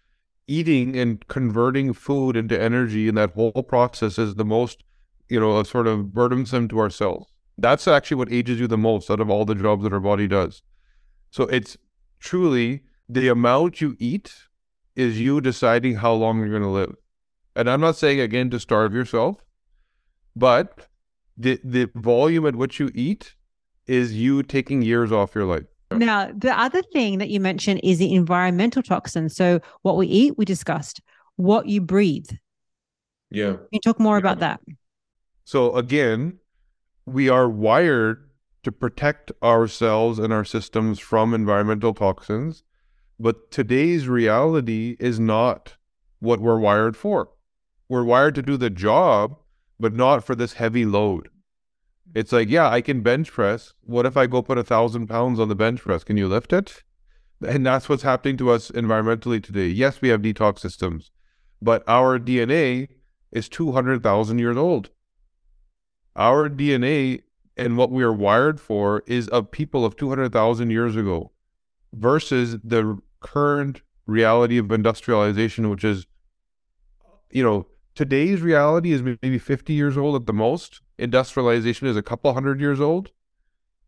eating 0.48 0.98
and 0.98 1.26
converting 1.28 1.94
food 1.94 2.36
into 2.36 2.62
energy 2.62 3.08
in 3.08 3.16
that 3.16 3.34
whole 3.34 3.64
process 3.64 4.20
is 4.20 4.36
the 4.36 4.46
most, 4.46 4.84
you 5.30 5.40
know, 5.40 5.64
sort 5.64 5.88
of 5.88 6.14
burdensome 6.14 6.68
to 6.68 6.80
our 6.80 6.90
cells. 6.90 7.31
That's 7.62 7.88
actually 7.88 8.18
what 8.18 8.32
ages 8.32 8.60
you 8.60 8.68
the 8.68 8.78
most 8.78 9.10
out 9.12 9.20
of 9.20 9.30
all 9.30 9.46
the 9.46 9.56
jobs 9.56 9.84
that 9.84 9.94
our 9.94 10.00
body 10.00 10.28
does. 10.28 10.64
So 11.30 11.44
it's 11.44 11.78
truly 12.20 12.84
the 13.08 13.28
amount 13.28 13.82
you 13.82 13.96
eat 14.00 14.34
is 14.96 15.20
you 15.20 15.42
deciding 15.42 15.96
how 15.96 16.14
long 16.14 16.40
you're 16.40 16.50
going 16.50 16.62
to 16.64 16.70
live. 16.70 16.96
And 17.56 17.70
I'm 17.70 17.82
not 17.82 17.96
saying 17.98 18.20
again 18.20 18.50
to 18.50 18.60
starve 18.60 18.94
yourself, 18.94 19.44
but 20.36 20.88
the 21.38 21.60
the 21.64 21.90
volume 21.96 22.46
at 22.46 22.56
which 22.56 22.80
you 22.80 22.90
eat 22.96 23.36
is 23.88 24.14
you 24.14 24.44
taking 24.44 24.82
years 24.82 25.12
off 25.12 25.36
your 25.36 25.46
life. 25.46 25.66
Now, 25.92 26.32
the 26.34 26.58
other 26.58 26.82
thing 26.82 27.18
that 27.18 27.30
you 27.30 27.40
mentioned 27.42 27.82
is 27.84 28.00
the 28.00 28.14
environmental 28.14 28.82
toxins. 28.82 29.36
So, 29.36 29.60
what 29.82 29.98
we 29.98 30.08
eat, 30.08 30.38
we 30.38 30.46
discussed. 30.46 31.02
What 31.36 31.68
you 31.68 31.82
breathe. 31.82 32.30
Yeah. 33.30 33.54
Can 33.54 33.68
you 33.72 33.80
talk 33.82 34.00
more 34.00 34.16
yeah. 34.16 34.20
about 34.20 34.40
that? 34.40 34.62
So, 35.44 35.76
again, 35.76 36.40
we 37.06 37.30
are 37.30 37.50
wired 37.50 38.30
to 38.64 38.72
protect 38.72 39.32
ourselves 39.42 40.20
and 40.20 40.32
our 40.32 40.46
systems 40.46 41.00
from 41.00 41.34
environmental 41.34 41.94
toxins. 41.94 42.64
But 43.20 43.52
today's 43.52 44.08
reality 44.08 44.98
is 45.00 45.20
not 45.20 45.76
what 46.20 46.40
we're 46.40 46.60
wired 46.60 46.96
for. 46.96 47.30
We're 47.90 48.04
wired 48.04 48.36
to 48.36 48.42
do 48.42 48.58
the 48.58 48.70
job, 48.70 49.38
but 49.80 49.94
not 49.94 50.24
for 50.24 50.36
this 50.36 50.54
heavy 50.54 50.86
load. 50.86 51.30
It's 52.14 52.32
like, 52.32 52.50
yeah, 52.50 52.70
I 52.70 52.82
can 52.82 53.02
bench 53.02 53.32
press. 53.32 53.74
What 53.82 54.06
if 54.06 54.18
I 54.18 54.28
go 54.28 54.42
put 54.42 54.58
a 54.58 54.64
thousand 54.64 55.08
pounds 55.08 55.40
on 55.40 55.50
the 55.50 55.56
bench 55.56 55.82
press? 55.82 56.04
Can 56.04 56.18
you 56.18 56.28
lift 56.28 56.54
it? 56.54 56.84
And 57.46 57.66
that's 57.66 57.90
what's 57.90 58.04
happening 58.04 58.38
to 58.38 58.52
us 58.52 58.70
environmentally 58.72 59.44
today. 59.44 59.68
Yes, 59.68 60.02
we 60.02 60.10
have 60.10 60.22
detox 60.22 60.60
systems, 60.60 61.10
but 61.62 61.84
our 61.88 62.20
DNA 62.20 62.90
is 63.32 63.50
200,000 63.50 64.40
years 64.40 64.58
old. 64.58 64.90
Our 66.16 66.50
DNA 66.50 67.22
and 67.58 67.78
what 67.78 67.92
we 67.92 68.04
are 68.04 68.14
wired 68.14 68.60
for 68.60 69.04
is 69.06 69.28
of 69.30 69.52
people 69.52 69.86
of 69.86 69.96
200,000 69.96 70.70
years 70.70 70.96
ago 70.96 71.32
versus 71.94 72.58
the 72.64 72.98
current 73.20 73.82
reality 74.06 74.58
of 74.58 74.72
industrialization, 74.72 75.70
which 75.70 75.84
is, 75.84 76.06
you 77.32 77.44
know, 77.44 77.68
today's 77.96 78.42
reality 78.42 78.92
is 78.92 79.02
maybe 79.02 79.38
50 79.38 79.74
years 79.74 79.98
old 79.98 80.16
at 80.16 80.26
the 80.26 80.34
most. 80.34 80.82
Industrialization 80.98 81.88
is 81.88 81.98
a 81.98 82.02
couple 82.02 82.34
hundred 82.34 82.60
years 82.60 82.80
old. 82.80 83.12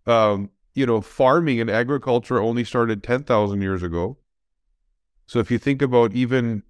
Um, 0.06 0.50
you 0.74 0.86
know, 0.86 1.02
farming 1.02 1.60
and 1.60 1.70
agriculture 1.70 2.40
only 2.40 2.64
started 2.64 3.04
10,000 3.04 3.62
years 3.62 3.84
ago. 3.84 4.18
So 5.26 5.40
if 5.40 5.52
you 5.52 5.58
think 5.58 5.82
about 5.82 6.14
even 6.14 6.64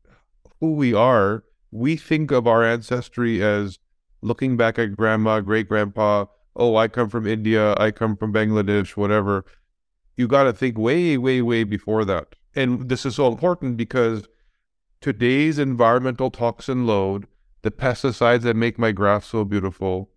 who 0.59 0.73
we 0.73 0.93
are, 0.93 1.43
we 1.71 1.95
think 1.95 2.31
of 2.31 2.47
our 2.47 2.63
ancestry 2.63 3.41
as 3.41 3.79
looking 4.23 4.57
back 4.57 4.79
at 4.79 4.95
grandma, 4.95 5.41
great 5.41 5.67
grandpa, 5.67 6.25
oh, 6.55 6.75
I 6.75 6.87
come 6.87 7.09
from 7.09 7.27
India, 7.27 7.75
I 7.77 7.91
come 7.91 8.15
from 8.15 8.33
Bangladesh, 8.33 8.95
whatever. 8.95 9.45
You 10.15 10.27
got 10.27 10.43
to 10.43 10.53
think 10.53 10.77
way, 10.77 11.17
way, 11.17 11.41
way 11.41 11.63
before 11.63 12.05
that. 12.05 12.35
And 12.55 12.89
this 12.89 13.05
is 13.05 13.15
so 13.15 13.27
important 13.27 13.77
because 13.77 14.27
today's 15.01 15.59
environmental 15.59 16.31
toxin 16.31 16.85
load, 16.85 17.27
the 17.63 17.71
pesticides 17.71 18.41
that 18.41 18.55
make 18.55 18.77
my 18.77 18.91
grass 18.91 19.25
so 19.27 19.43
beautiful, 19.43 20.11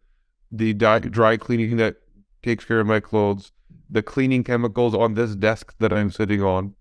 the 0.53 0.73
dry 0.75 1.37
cleaning 1.37 1.77
that 1.79 1.97
takes 2.43 2.65
care 2.65 2.81
of 2.81 2.87
my 2.87 3.01
clothes, 3.01 3.53
the 3.89 4.03
cleaning 4.03 4.45
chemicals 4.45 4.95
on 4.95 5.15
this 5.15 5.35
desk 5.35 5.75
that 5.79 5.93
I'm 5.93 6.11
sitting 6.11 6.43
on, 6.43 6.75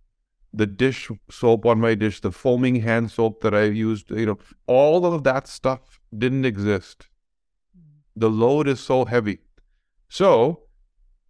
the 0.53 0.67
dish 0.67 1.09
soap 1.29 1.65
on 1.65 1.79
my 1.79 1.95
dish, 1.95 2.21
the 2.21 2.31
foaming 2.31 2.81
hand 2.81 3.11
soap 3.11 3.41
that 3.41 3.53
I 3.53 3.63
used, 3.63 4.11
you 4.11 4.25
know, 4.25 4.37
all 4.67 5.05
of 5.05 5.23
that 5.23 5.47
stuff 5.47 5.99
didn't 6.17 6.45
exist. 6.45 7.07
The 8.15 8.29
load 8.29 8.67
is 8.67 8.79
so 8.79 9.05
heavy. 9.05 9.39
So, 10.07 10.61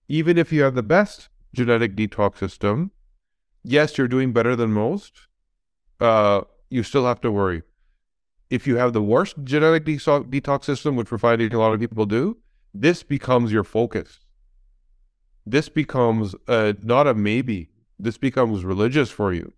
even 0.07 0.37
if 0.37 0.51
you 0.51 0.63
have 0.63 0.75
the 0.75 0.83
best 0.83 1.29
genetic 1.53 1.95
detox 1.95 2.37
system, 2.37 2.91
yes, 3.63 3.97
you're 3.97 4.07
doing 4.07 4.33
better 4.33 4.55
than 4.55 4.71
most. 4.71 5.13
Uh, 5.99 6.41
you 6.69 6.83
still 6.83 7.05
have 7.05 7.21
to 7.21 7.31
worry. 7.31 7.63
If 8.49 8.67
you 8.67 8.77
have 8.77 8.93
the 8.93 9.01
worst 9.01 9.35
genetic 9.43 9.85
de- 9.85 9.97
detox 9.97 10.65
system, 10.65 10.95
which 10.95 11.11
we're 11.11 11.17
finding 11.17 11.53
a 11.53 11.57
lot 11.57 11.73
of 11.73 11.79
people 11.79 12.05
do, 12.05 12.37
this 12.73 13.01
becomes 13.01 13.51
your 13.51 13.63
focus. 13.63 14.19
This 15.45 15.69
becomes 15.69 16.35
not 16.47 17.07
a 17.07 17.13
maybe. 17.13 17.69
This 17.97 18.17
becomes 18.17 18.65
religious 18.65 19.09
for 19.09 19.31
you. 19.33 19.53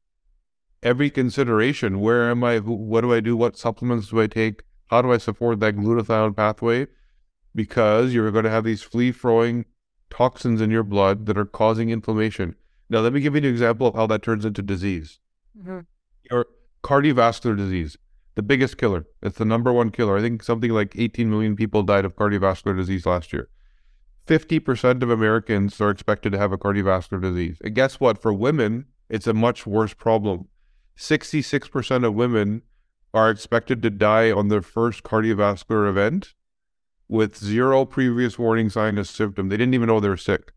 Every 0.84 1.10
consideration: 1.10 2.00
where 2.00 2.30
am 2.30 2.44
I? 2.44 2.60
What 2.60 3.02
do 3.02 3.14
I 3.14 3.20
do? 3.20 3.36
What 3.36 3.58
supplements 3.58 4.10
do 4.10 4.22
I 4.22 4.28
take? 4.28 4.64
How 4.88 5.02
do 5.02 5.12
I 5.12 5.18
support 5.18 5.60
that 5.60 5.76
glutathione 5.76 6.36
pathway? 6.36 6.88
Because 7.58 8.14
you're 8.14 8.30
going 8.30 8.44
to 8.46 8.52
have 8.52 8.66
these 8.66 8.84
free 8.84 9.12
flowing 9.12 9.66
toxins 10.12 10.62
in 10.62 10.70
your 10.70 10.84
blood 10.84 11.26
that 11.26 11.40
are 11.40 11.46
causing 11.46 11.90
inflammation. 11.90 12.56
Now, 12.88 13.00
let 13.00 13.14
me 13.14 13.20
give 13.20 13.34
you 13.34 13.40
an 13.40 13.46
example 13.46 13.88
of 13.88 13.96
how 13.96 14.06
that 14.08 14.22
turns 14.22 14.46
into 14.46 14.62
disease. 14.62 15.20
Mm-hmm. 15.60 15.80
Your 16.30 16.46
cardiovascular 16.84 17.58
disease, 17.58 17.98
the 18.36 18.44
biggest 18.44 18.78
killer. 18.78 19.08
It's 19.24 19.40
the 19.40 19.46
number 19.46 19.74
one 19.74 19.90
killer. 19.90 20.18
I 20.18 20.22
think 20.22 20.44
something 20.44 20.70
like 20.70 20.94
18 20.96 21.32
million 21.32 21.56
people 21.56 21.82
died 21.82 22.06
of 22.06 22.16
cardiovascular 22.16 22.78
disease 22.78 23.08
last 23.08 23.34
year. 23.34 23.50
50% 24.28 25.02
of 25.02 25.10
Americans 25.10 25.82
are 25.82 25.90
expected 25.90 26.34
to 26.34 26.38
have 26.38 26.52
a 26.52 26.58
cardiovascular 26.60 27.22
disease. 27.22 27.58
And 27.64 27.74
guess 27.74 28.00
what? 28.00 28.22
For 28.22 28.32
women, 28.32 28.86
it's 29.10 29.26
a 29.26 29.34
much 29.34 29.66
worse 29.66 29.96
problem. 29.96 30.48
66% 30.96 32.06
of 32.06 32.14
women 32.14 32.62
are 33.14 33.32
expected 33.32 33.82
to 33.82 33.90
die 33.90 34.32
on 34.32 34.50
their 34.50 34.62
first 34.62 35.04
cardiovascular 35.04 35.90
event 35.90 36.36
with 37.10 37.38
zero 37.38 37.86
previous 37.86 38.38
warning 38.38 38.70
sign 38.70 38.98
or 38.98 39.04
symptom. 39.04 39.50
They 39.50 39.58
didn't 39.58 39.74
even 39.74 39.88
know 39.88 40.00
they 40.00 40.10
were 40.10 40.18
sick. 40.18 40.52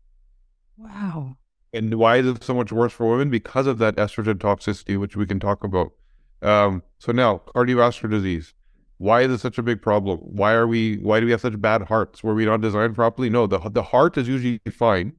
Wow. 0.77 1.37
And 1.73 1.95
why 1.95 2.17
is 2.17 2.27
it 2.27 2.43
so 2.43 2.53
much 2.53 2.71
worse 2.71 2.91
for 2.91 3.09
women? 3.09 3.29
Because 3.29 3.67
of 3.67 3.77
that 3.77 3.95
estrogen 3.95 4.35
toxicity, 4.35 4.99
which 4.99 5.15
we 5.15 5.25
can 5.25 5.39
talk 5.39 5.63
about. 5.63 5.91
Um, 6.41 6.83
so 6.99 7.11
now, 7.11 7.41
cardiovascular 7.55 8.09
disease. 8.09 8.53
Why 8.97 9.21
is 9.21 9.31
it 9.31 9.39
such 9.39 9.57
a 9.57 9.63
big 9.63 9.81
problem? 9.81 10.19
Why 10.19 10.53
are 10.53 10.67
we? 10.67 10.97
Why 10.97 11.19
do 11.19 11.25
we 11.25 11.31
have 11.31 11.41
such 11.41 11.59
bad 11.59 11.83
hearts? 11.83 12.23
Were 12.23 12.35
we 12.35 12.45
not 12.45 12.61
designed 12.61 12.93
properly? 12.93 13.29
No, 13.29 13.47
the 13.47 13.57
the 13.57 13.83
heart 13.83 14.17
is 14.17 14.27
usually 14.27 14.61
fine. 14.69 15.13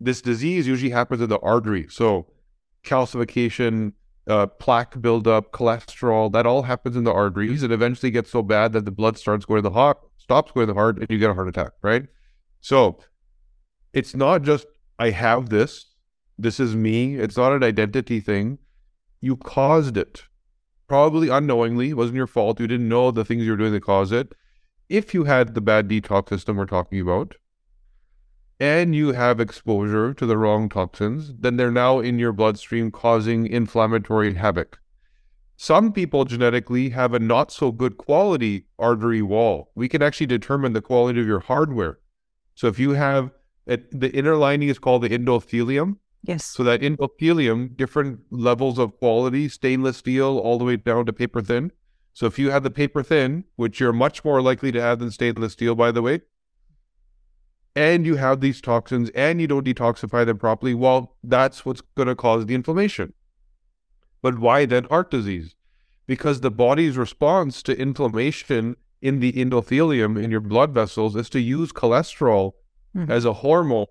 This 0.00 0.22
disease 0.22 0.66
usually 0.66 0.90
happens 0.90 1.20
in 1.20 1.28
the 1.28 1.38
artery. 1.40 1.86
So, 1.90 2.28
calcification, 2.82 3.92
uh, 4.26 4.46
plaque 4.46 5.00
buildup, 5.00 5.52
cholesterol, 5.52 6.32
that 6.32 6.46
all 6.46 6.62
happens 6.62 6.96
in 6.96 7.04
the 7.04 7.12
arteries, 7.12 7.62
and 7.62 7.72
eventually 7.72 8.10
gets 8.10 8.30
so 8.30 8.42
bad 8.42 8.72
that 8.72 8.86
the 8.86 8.90
blood 8.90 9.18
starts 9.18 9.44
going 9.44 9.58
to 9.58 9.68
the 9.68 9.74
heart, 9.74 9.98
stops 10.24 10.52
going 10.52 10.66
to 10.66 10.72
the 10.72 10.78
heart, 10.78 10.98
and 10.98 11.06
you 11.08 11.18
get 11.18 11.30
a 11.30 11.34
heart 11.34 11.48
attack. 11.48 11.72
Right. 11.82 12.06
So, 12.60 12.98
it's 13.92 14.16
not 14.16 14.42
just 14.42 14.66
I 14.98 15.10
have 15.10 15.50
this. 15.50 15.86
This 16.36 16.58
is 16.58 16.74
me. 16.74 17.14
It's 17.16 17.36
not 17.36 17.52
an 17.52 17.62
identity 17.62 18.20
thing. 18.20 18.58
You 19.20 19.36
caused 19.36 19.96
it. 19.96 20.24
Probably 20.88 21.28
unknowingly. 21.28 21.90
It 21.90 21.96
wasn't 21.96 22.16
your 22.16 22.26
fault. 22.26 22.58
You 22.58 22.66
didn't 22.66 22.88
know 22.88 23.10
the 23.10 23.24
things 23.24 23.44
you 23.44 23.52
were 23.52 23.56
doing 23.56 23.72
that 23.72 23.84
caused 23.84 24.12
it. 24.12 24.32
If 24.88 25.14
you 25.14 25.24
had 25.24 25.54
the 25.54 25.60
bad 25.60 25.88
detox 25.88 26.30
system 26.30 26.56
we're 26.56 26.66
talking 26.66 27.00
about, 27.00 27.36
and 28.60 28.94
you 28.94 29.12
have 29.12 29.40
exposure 29.40 30.14
to 30.14 30.26
the 30.26 30.38
wrong 30.38 30.68
toxins, 30.68 31.32
then 31.38 31.56
they're 31.56 31.70
now 31.70 32.00
in 32.00 32.18
your 32.18 32.32
bloodstream 32.32 32.90
causing 32.90 33.46
inflammatory 33.46 34.34
havoc. 34.34 34.78
Some 35.64 35.92
people 35.92 36.26
genetically 36.26 36.90
have 36.90 37.14
a 37.14 37.18
not 37.18 37.50
so 37.50 37.72
good 37.72 37.96
quality 37.96 38.66
artery 38.78 39.22
wall. 39.22 39.70
We 39.74 39.88
can 39.88 40.02
actually 40.02 40.26
determine 40.26 40.74
the 40.74 40.82
quality 40.82 41.18
of 41.22 41.26
your 41.26 41.40
hardware. 41.40 42.00
So 42.54 42.66
if 42.66 42.78
you 42.78 42.90
have 42.90 43.30
it, 43.64 43.98
the 43.98 44.14
inner 44.14 44.36
lining 44.36 44.68
is 44.68 44.78
called 44.78 45.04
the 45.04 45.08
endothelium. 45.08 45.96
Yes. 46.22 46.44
So 46.44 46.64
that 46.64 46.82
endothelium, 46.82 47.78
different 47.78 48.20
levels 48.30 48.78
of 48.78 48.98
quality, 48.98 49.48
stainless 49.48 49.96
steel 49.96 50.36
all 50.36 50.58
the 50.58 50.66
way 50.66 50.76
down 50.76 51.06
to 51.06 51.14
paper 51.14 51.40
thin, 51.40 51.72
So 52.12 52.26
if 52.26 52.38
you 52.38 52.50
have 52.50 52.62
the 52.62 52.70
paper 52.70 53.02
thin, 53.02 53.44
which 53.56 53.80
you're 53.80 53.94
much 53.94 54.22
more 54.22 54.42
likely 54.42 54.70
to 54.70 54.82
have 54.82 54.98
than 54.98 55.10
stainless 55.10 55.54
steel, 55.54 55.74
by 55.74 55.92
the 55.92 56.02
way, 56.02 56.20
and 57.74 58.04
you 58.04 58.16
have 58.16 58.42
these 58.42 58.60
toxins 58.60 59.08
and 59.14 59.40
you 59.40 59.46
don't 59.46 59.64
detoxify 59.64 60.26
them 60.26 60.36
properly, 60.36 60.74
well, 60.74 61.16
that's 61.24 61.64
what's 61.64 61.80
going 61.80 62.08
to 62.08 62.14
cause 62.14 62.44
the 62.44 62.54
inflammation. 62.54 63.14
But 64.24 64.38
why 64.38 64.64
then 64.64 64.84
heart 64.84 65.10
disease? 65.10 65.54
Because 66.06 66.40
the 66.40 66.50
body's 66.50 66.96
response 66.96 67.62
to 67.64 67.78
inflammation 67.78 68.76
in 69.02 69.20
the 69.20 69.32
endothelium 69.34 70.18
in 70.18 70.30
your 70.30 70.40
blood 70.40 70.72
vessels 70.72 71.14
is 71.14 71.28
to 71.28 71.40
use 71.40 71.72
cholesterol 71.72 72.52
mm-hmm. 72.96 73.12
as 73.12 73.26
a 73.26 73.34
hormone 73.34 73.84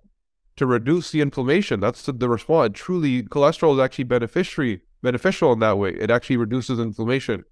to 0.56 0.66
reduce 0.66 1.12
the 1.12 1.20
inflammation. 1.20 1.78
That's 1.78 2.02
the, 2.02 2.10
the 2.10 2.28
response. 2.28 2.72
Truly, 2.74 3.22
cholesterol 3.22 3.74
is 3.74 3.78
actually 3.78 4.04
beneficiary, 4.06 4.80
beneficial 5.02 5.52
in 5.52 5.60
that 5.60 5.78
way. 5.78 5.90
It 5.90 6.10
actually 6.10 6.38
reduces 6.38 6.80
inflammation. 6.80 7.44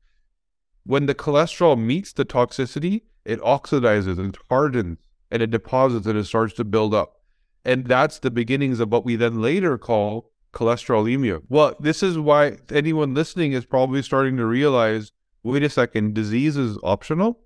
When 0.83 1.07
the 1.07 1.15
cholesterol 1.15 1.79
meets 1.81 2.13
the 2.13 2.25
toxicity, 2.25 3.03
it 3.25 3.41
oxidizes 3.43 4.19
and 4.19 4.37
hardens 4.51 4.99
and 5.31 5.41
it 5.41 5.53
deposits 5.53 6.09
and 6.09 6.19
it 6.19 6.25
starts 6.25 6.55
to 6.55 6.65
build 6.65 6.95
up. 6.95 7.21
And 7.65 7.87
that's 7.87 8.19
the 8.19 8.33
beginnings 8.33 8.81
of 8.81 8.91
what 8.91 9.05
we 9.05 9.15
then 9.15 9.41
later 9.41 9.79
call 9.79 10.32
cholesterolemia. 10.53 11.43
Well, 11.49 11.75
this 11.81 12.03
is 12.03 12.19
why 12.19 12.59
anyone 12.71 13.15
listening 13.15 13.53
is 13.53 13.65
probably 13.65 14.03
starting 14.03 14.37
to 14.37 14.47
realize 14.47 15.13
wait 15.43 15.63
a 15.63 15.71
second, 15.71 16.15
disease 16.15 16.57
is 16.57 16.79
optional? 16.83 17.41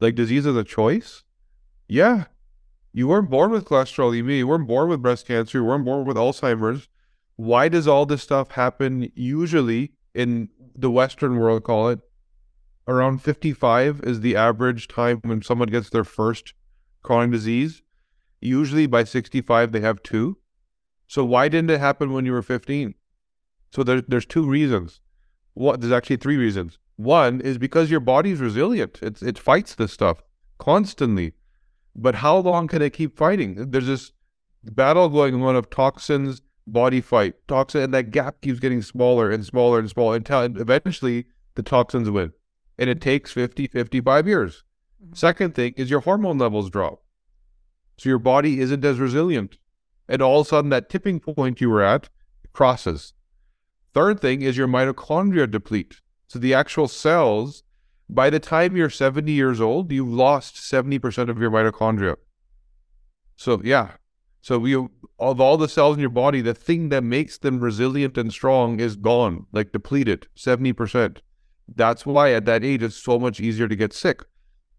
Like 0.00 0.14
disease 0.14 0.46
is 0.46 0.56
a 0.56 0.64
choice? 0.64 1.22
Yeah. 1.88 2.24
You 2.92 3.08
weren't 3.08 3.30
born 3.30 3.50
with 3.50 3.66
cholesterolemia, 3.66 4.38
you 4.38 4.46
weren't 4.46 4.68
born 4.68 4.88
with 4.88 5.02
breast 5.02 5.26
cancer, 5.26 5.58
you 5.58 5.64
weren't 5.64 5.84
born 5.84 6.06
with 6.06 6.16
Alzheimer's. 6.16 6.88
Why 7.36 7.68
does 7.68 7.88
all 7.88 8.06
this 8.06 8.22
stuff 8.22 8.52
happen 8.52 9.10
usually 9.14 9.92
in 10.14 10.48
the 10.76 10.90
Western 10.90 11.38
world, 11.38 11.64
call 11.64 11.88
it? 11.88 12.00
Around 12.86 13.22
55 13.22 14.00
is 14.04 14.20
the 14.20 14.36
average 14.36 14.88
time 14.88 15.20
when 15.24 15.42
someone 15.42 15.68
gets 15.68 15.90
their 15.90 16.04
first 16.04 16.54
chronic 17.02 17.32
disease. 17.32 17.82
Usually 18.40 18.86
by 18.86 19.04
65, 19.04 19.72
they 19.72 19.80
have 19.80 20.02
two. 20.02 20.36
So 21.06 21.24
why 21.24 21.48
didn't 21.48 21.70
it 21.70 21.80
happen 21.80 22.12
when 22.12 22.24
you 22.24 22.32
were 22.32 22.42
15? 22.42 22.94
So 23.72 23.82
there, 23.82 24.00
there's 24.00 24.26
two 24.26 24.48
reasons. 24.48 25.00
What 25.54 25.80
there's 25.80 25.92
actually 25.92 26.16
three 26.16 26.36
reasons. 26.36 26.78
One 26.96 27.40
is 27.40 27.58
because 27.58 27.90
your 27.90 28.00
body's 28.00 28.40
resilient. 28.40 29.00
It's 29.02 29.22
it 29.22 29.38
fights 29.38 29.74
this 29.74 29.92
stuff 29.92 30.22
constantly. 30.58 31.32
But 31.96 32.16
how 32.16 32.38
long 32.38 32.66
can 32.68 32.82
it 32.82 32.92
keep 32.92 33.16
fighting? 33.16 33.70
There's 33.70 33.86
this 33.86 34.12
battle 34.64 35.08
going 35.08 35.40
on 35.42 35.56
of 35.56 35.70
toxins, 35.70 36.42
body 36.66 37.00
fight, 37.00 37.34
toxin, 37.46 37.82
and 37.82 37.94
that 37.94 38.10
gap 38.10 38.40
keeps 38.40 38.58
getting 38.58 38.82
smaller 38.82 39.30
and 39.30 39.44
smaller 39.44 39.78
and 39.78 39.88
smaller 39.88 40.16
until 40.16 40.40
eventually 40.40 41.26
the 41.54 41.62
toxins 41.62 42.10
win. 42.10 42.32
And 42.78 42.90
it 42.90 43.00
takes 43.00 43.30
50, 43.30 43.68
55 43.68 44.26
years. 44.26 44.64
Mm-hmm. 45.02 45.14
Second 45.14 45.54
thing 45.54 45.74
is 45.76 45.90
your 45.90 46.00
hormone 46.00 46.38
levels 46.38 46.70
drop. 46.70 47.02
So 47.96 48.08
your 48.08 48.18
body 48.18 48.60
isn't 48.60 48.84
as 48.84 48.98
resilient. 48.98 49.58
And 50.08 50.20
all 50.20 50.40
of 50.40 50.46
a 50.46 50.48
sudden, 50.48 50.70
that 50.70 50.88
tipping 50.88 51.20
point 51.20 51.60
you 51.60 51.70
were 51.70 51.82
at 51.82 52.08
crosses. 52.52 53.14
Third 53.92 54.20
thing 54.20 54.42
is 54.42 54.56
your 54.56 54.68
mitochondria 54.68 55.50
deplete. 55.50 56.00
So 56.28 56.38
the 56.38 56.54
actual 56.54 56.88
cells, 56.88 57.62
by 58.08 58.28
the 58.28 58.40
time 58.40 58.76
you're 58.76 58.90
70 58.90 59.30
years 59.30 59.60
old, 59.60 59.92
you've 59.92 60.08
lost 60.08 60.56
70% 60.56 61.28
of 61.28 61.38
your 61.38 61.50
mitochondria. 61.50 62.16
So 63.36 63.60
yeah. 63.64 63.92
So 64.40 64.64
you, 64.66 64.90
of 65.18 65.40
all 65.40 65.56
the 65.56 65.68
cells 65.68 65.96
in 65.96 66.00
your 66.00 66.10
body, 66.10 66.42
the 66.42 66.54
thing 66.54 66.90
that 66.90 67.02
makes 67.02 67.38
them 67.38 67.60
resilient 67.60 68.18
and 68.18 68.30
strong 68.30 68.78
is 68.78 68.96
gone, 68.96 69.46
like 69.52 69.72
depleted, 69.72 70.26
70%. 70.36 71.18
That's 71.66 72.04
why 72.04 72.32
at 72.32 72.44
that 72.44 72.62
age 72.62 72.82
it's 72.82 72.96
so 72.96 73.18
much 73.18 73.40
easier 73.40 73.68
to 73.68 73.76
get 73.76 73.94
sick. 73.94 74.22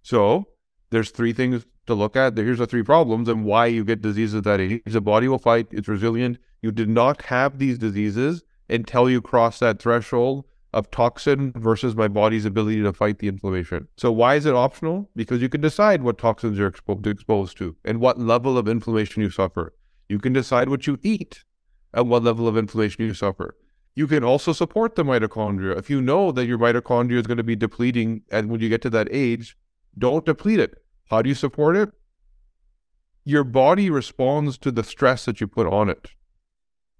So 0.03 0.49
there's 0.91 1.09
three 1.09 1.33
things 1.33 1.65
to 1.87 1.93
look 1.93 2.15
at. 2.15 2.37
Here's 2.37 2.59
the 2.59 2.67
three 2.67 2.83
problems 2.83 3.27
and 3.29 3.45
why 3.45 3.67
you 3.67 3.83
get 3.83 4.01
diseases 4.01 4.35
at 4.35 4.43
that 4.45 4.59
age. 4.59 4.81
The 4.85 5.01
body 5.01 5.27
will 5.27 5.39
fight, 5.39 5.67
it's 5.71 5.87
resilient. 5.87 6.37
You 6.61 6.71
did 6.71 6.89
not 6.89 7.23
have 7.23 7.59
these 7.59 7.77
diseases 7.77 8.43
until 8.69 9.09
you 9.09 9.21
cross 9.21 9.59
that 9.59 9.79
threshold 9.81 10.45
of 10.73 10.91
toxin 10.91 11.53
versus 11.55 11.95
my 11.95 12.07
body's 12.07 12.43
ability 12.43 12.83
to 12.83 12.91
fight 12.91 13.19
the 13.19 13.29
inflammation. 13.29 13.87
So 13.97 14.11
why 14.11 14.35
is 14.35 14.45
it 14.45 14.53
optional? 14.53 15.09
Because 15.15 15.41
you 15.41 15.47
can 15.47 15.61
decide 15.61 16.03
what 16.03 16.17
toxins 16.17 16.57
you're 16.57 16.69
expo- 16.69 17.05
exposed 17.07 17.57
to 17.59 17.77
and 17.85 18.01
what 18.01 18.19
level 18.19 18.57
of 18.57 18.67
inflammation 18.67 19.21
you 19.21 19.29
suffer. 19.29 19.73
You 20.09 20.19
can 20.19 20.33
decide 20.33 20.67
what 20.67 20.85
you 20.85 20.99
eat 21.01 21.45
and 21.93 22.09
what 22.09 22.23
level 22.23 22.47
of 22.47 22.57
inflammation 22.57 23.05
you 23.05 23.13
suffer. 23.13 23.55
You 23.95 24.07
can 24.07 24.25
also 24.25 24.51
support 24.51 24.95
the 24.95 25.05
mitochondria. 25.05 25.77
If 25.77 25.89
you 25.89 26.01
know 26.01 26.33
that 26.33 26.45
your 26.45 26.57
mitochondria 26.57 27.19
is 27.19 27.27
going 27.27 27.37
to 27.37 27.43
be 27.43 27.55
depleting 27.55 28.23
and 28.29 28.49
when 28.49 28.59
you 28.59 28.67
get 28.67 28.81
to 28.81 28.89
that 28.89 29.07
age, 29.11 29.57
don't 29.97 30.25
deplete 30.25 30.59
it. 30.59 30.83
How 31.09 31.21
do 31.21 31.29
you 31.29 31.35
support 31.35 31.75
it? 31.75 31.91
Your 33.23 33.43
body 33.43 33.89
responds 33.89 34.57
to 34.59 34.71
the 34.71 34.83
stress 34.83 35.25
that 35.25 35.41
you 35.41 35.47
put 35.47 35.67
on 35.67 35.89
it. 35.89 36.11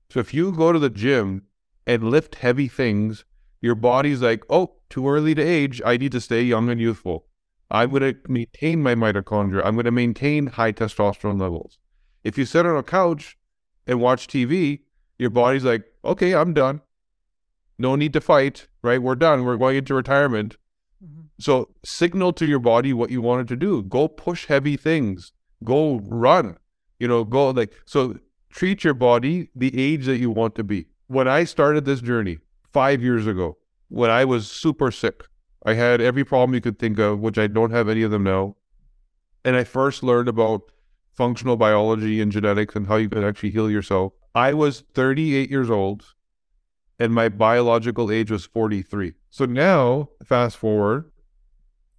So 0.09 0.19
if 0.19 0.33
you 0.33 0.51
go 0.51 0.71
to 0.71 0.79
the 0.79 0.89
gym 0.89 1.43
and 1.85 2.09
lift 2.09 2.35
heavy 2.35 2.67
things, 2.67 3.25
your 3.61 3.75
body's 3.75 4.21
like, 4.21 4.43
oh, 4.49 4.75
too 4.89 5.09
early 5.09 5.35
to 5.35 5.41
age. 5.41 5.81
I 5.85 5.97
need 5.97 6.11
to 6.11 6.21
stay 6.21 6.43
young 6.43 6.69
and 6.69 6.79
youthful. 6.79 7.25
I'm 7.71 7.89
going 7.89 8.13
to 8.13 8.19
maintain 8.29 8.83
my 8.83 8.95
mitochondria. 8.95 9.65
I'm 9.65 9.75
going 9.75 9.85
to 9.85 9.91
maintain 9.91 10.47
high 10.47 10.71
testosterone 10.71 11.41
levels. 11.41 11.79
If 12.23 12.37
you 12.37 12.45
sit 12.45 12.65
on 12.65 12.77
a 12.77 12.83
couch 12.83 13.37
and 13.87 13.99
watch 13.99 14.27
TV, 14.27 14.81
your 15.17 15.31
body's 15.31 15.63
like, 15.63 15.83
okay, 16.03 16.35
I'm 16.35 16.53
done. 16.53 16.81
No 17.77 17.95
need 17.95 18.13
to 18.13 18.21
fight, 18.21 18.67
right? 18.81 19.01
We're 19.01 19.15
done. 19.15 19.43
We're 19.43 19.57
going 19.57 19.77
into 19.77 19.93
retirement. 19.93 20.57
So 21.39 21.69
signal 21.83 22.33
to 22.33 22.45
your 22.45 22.59
body 22.59 22.93
what 22.93 23.11
you 23.11 23.21
wanted 23.21 23.47
to 23.49 23.55
do. 23.55 23.83
Go 23.83 24.07
push 24.07 24.45
heavy 24.45 24.77
things. 24.77 25.33
Go 25.63 25.99
run. 26.05 26.57
You 26.99 27.07
know, 27.07 27.23
go 27.23 27.49
like 27.49 27.73
so 27.85 28.17
treat 28.49 28.83
your 28.83 28.93
body 28.93 29.49
the 29.55 29.77
age 29.77 30.05
that 30.05 30.17
you 30.17 30.31
want 30.31 30.55
to 30.55 30.63
be. 30.63 30.87
When 31.07 31.27
I 31.27 31.43
started 31.43 31.85
this 31.85 32.01
journey 32.01 32.37
5 32.71 33.01
years 33.01 33.27
ago, 33.27 33.57
when 33.89 34.09
I 34.09 34.25
was 34.25 34.49
super 34.49 34.91
sick, 34.91 35.25
I 35.65 35.73
had 35.73 35.99
every 35.99 36.23
problem 36.23 36.53
you 36.53 36.61
could 36.61 36.79
think 36.79 36.99
of, 36.99 37.19
which 37.19 37.37
I 37.37 37.47
don't 37.47 37.71
have 37.71 37.89
any 37.89 38.03
of 38.03 38.11
them 38.11 38.23
now. 38.23 38.55
And 39.43 39.55
I 39.55 39.63
first 39.63 40.03
learned 40.03 40.29
about 40.29 40.61
functional 41.13 41.57
biology 41.57 42.21
and 42.21 42.31
genetics 42.31 42.75
and 42.75 42.87
how 42.87 42.95
you 42.95 43.09
can 43.09 43.23
actually 43.23 43.51
heal 43.51 43.69
yourself. 43.69 44.13
I 44.33 44.53
was 44.53 44.83
38 44.93 45.49
years 45.49 45.69
old 45.69 46.13
and 46.99 47.13
my 47.13 47.29
biological 47.29 48.11
age 48.11 48.31
was 48.31 48.45
43. 48.45 49.13
So 49.29 49.45
now, 49.45 50.09
fast 50.25 50.57
forward, 50.57 51.11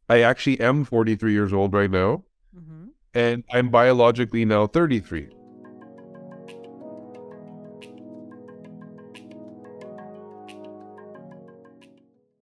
I 0.09 0.21
actually 0.21 0.61
am 0.61 0.85
43 0.85 1.33
years 1.33 1.53
old 1.53 1.73
right 1.73 1.91
now, 1.91 2.25
mm-hmm. 2.57 2.87
and 3.15 3.45
I'm 3.53 3.71
biologically 3.71 4.45
now 4.45 4.67
33. 4.67 5.29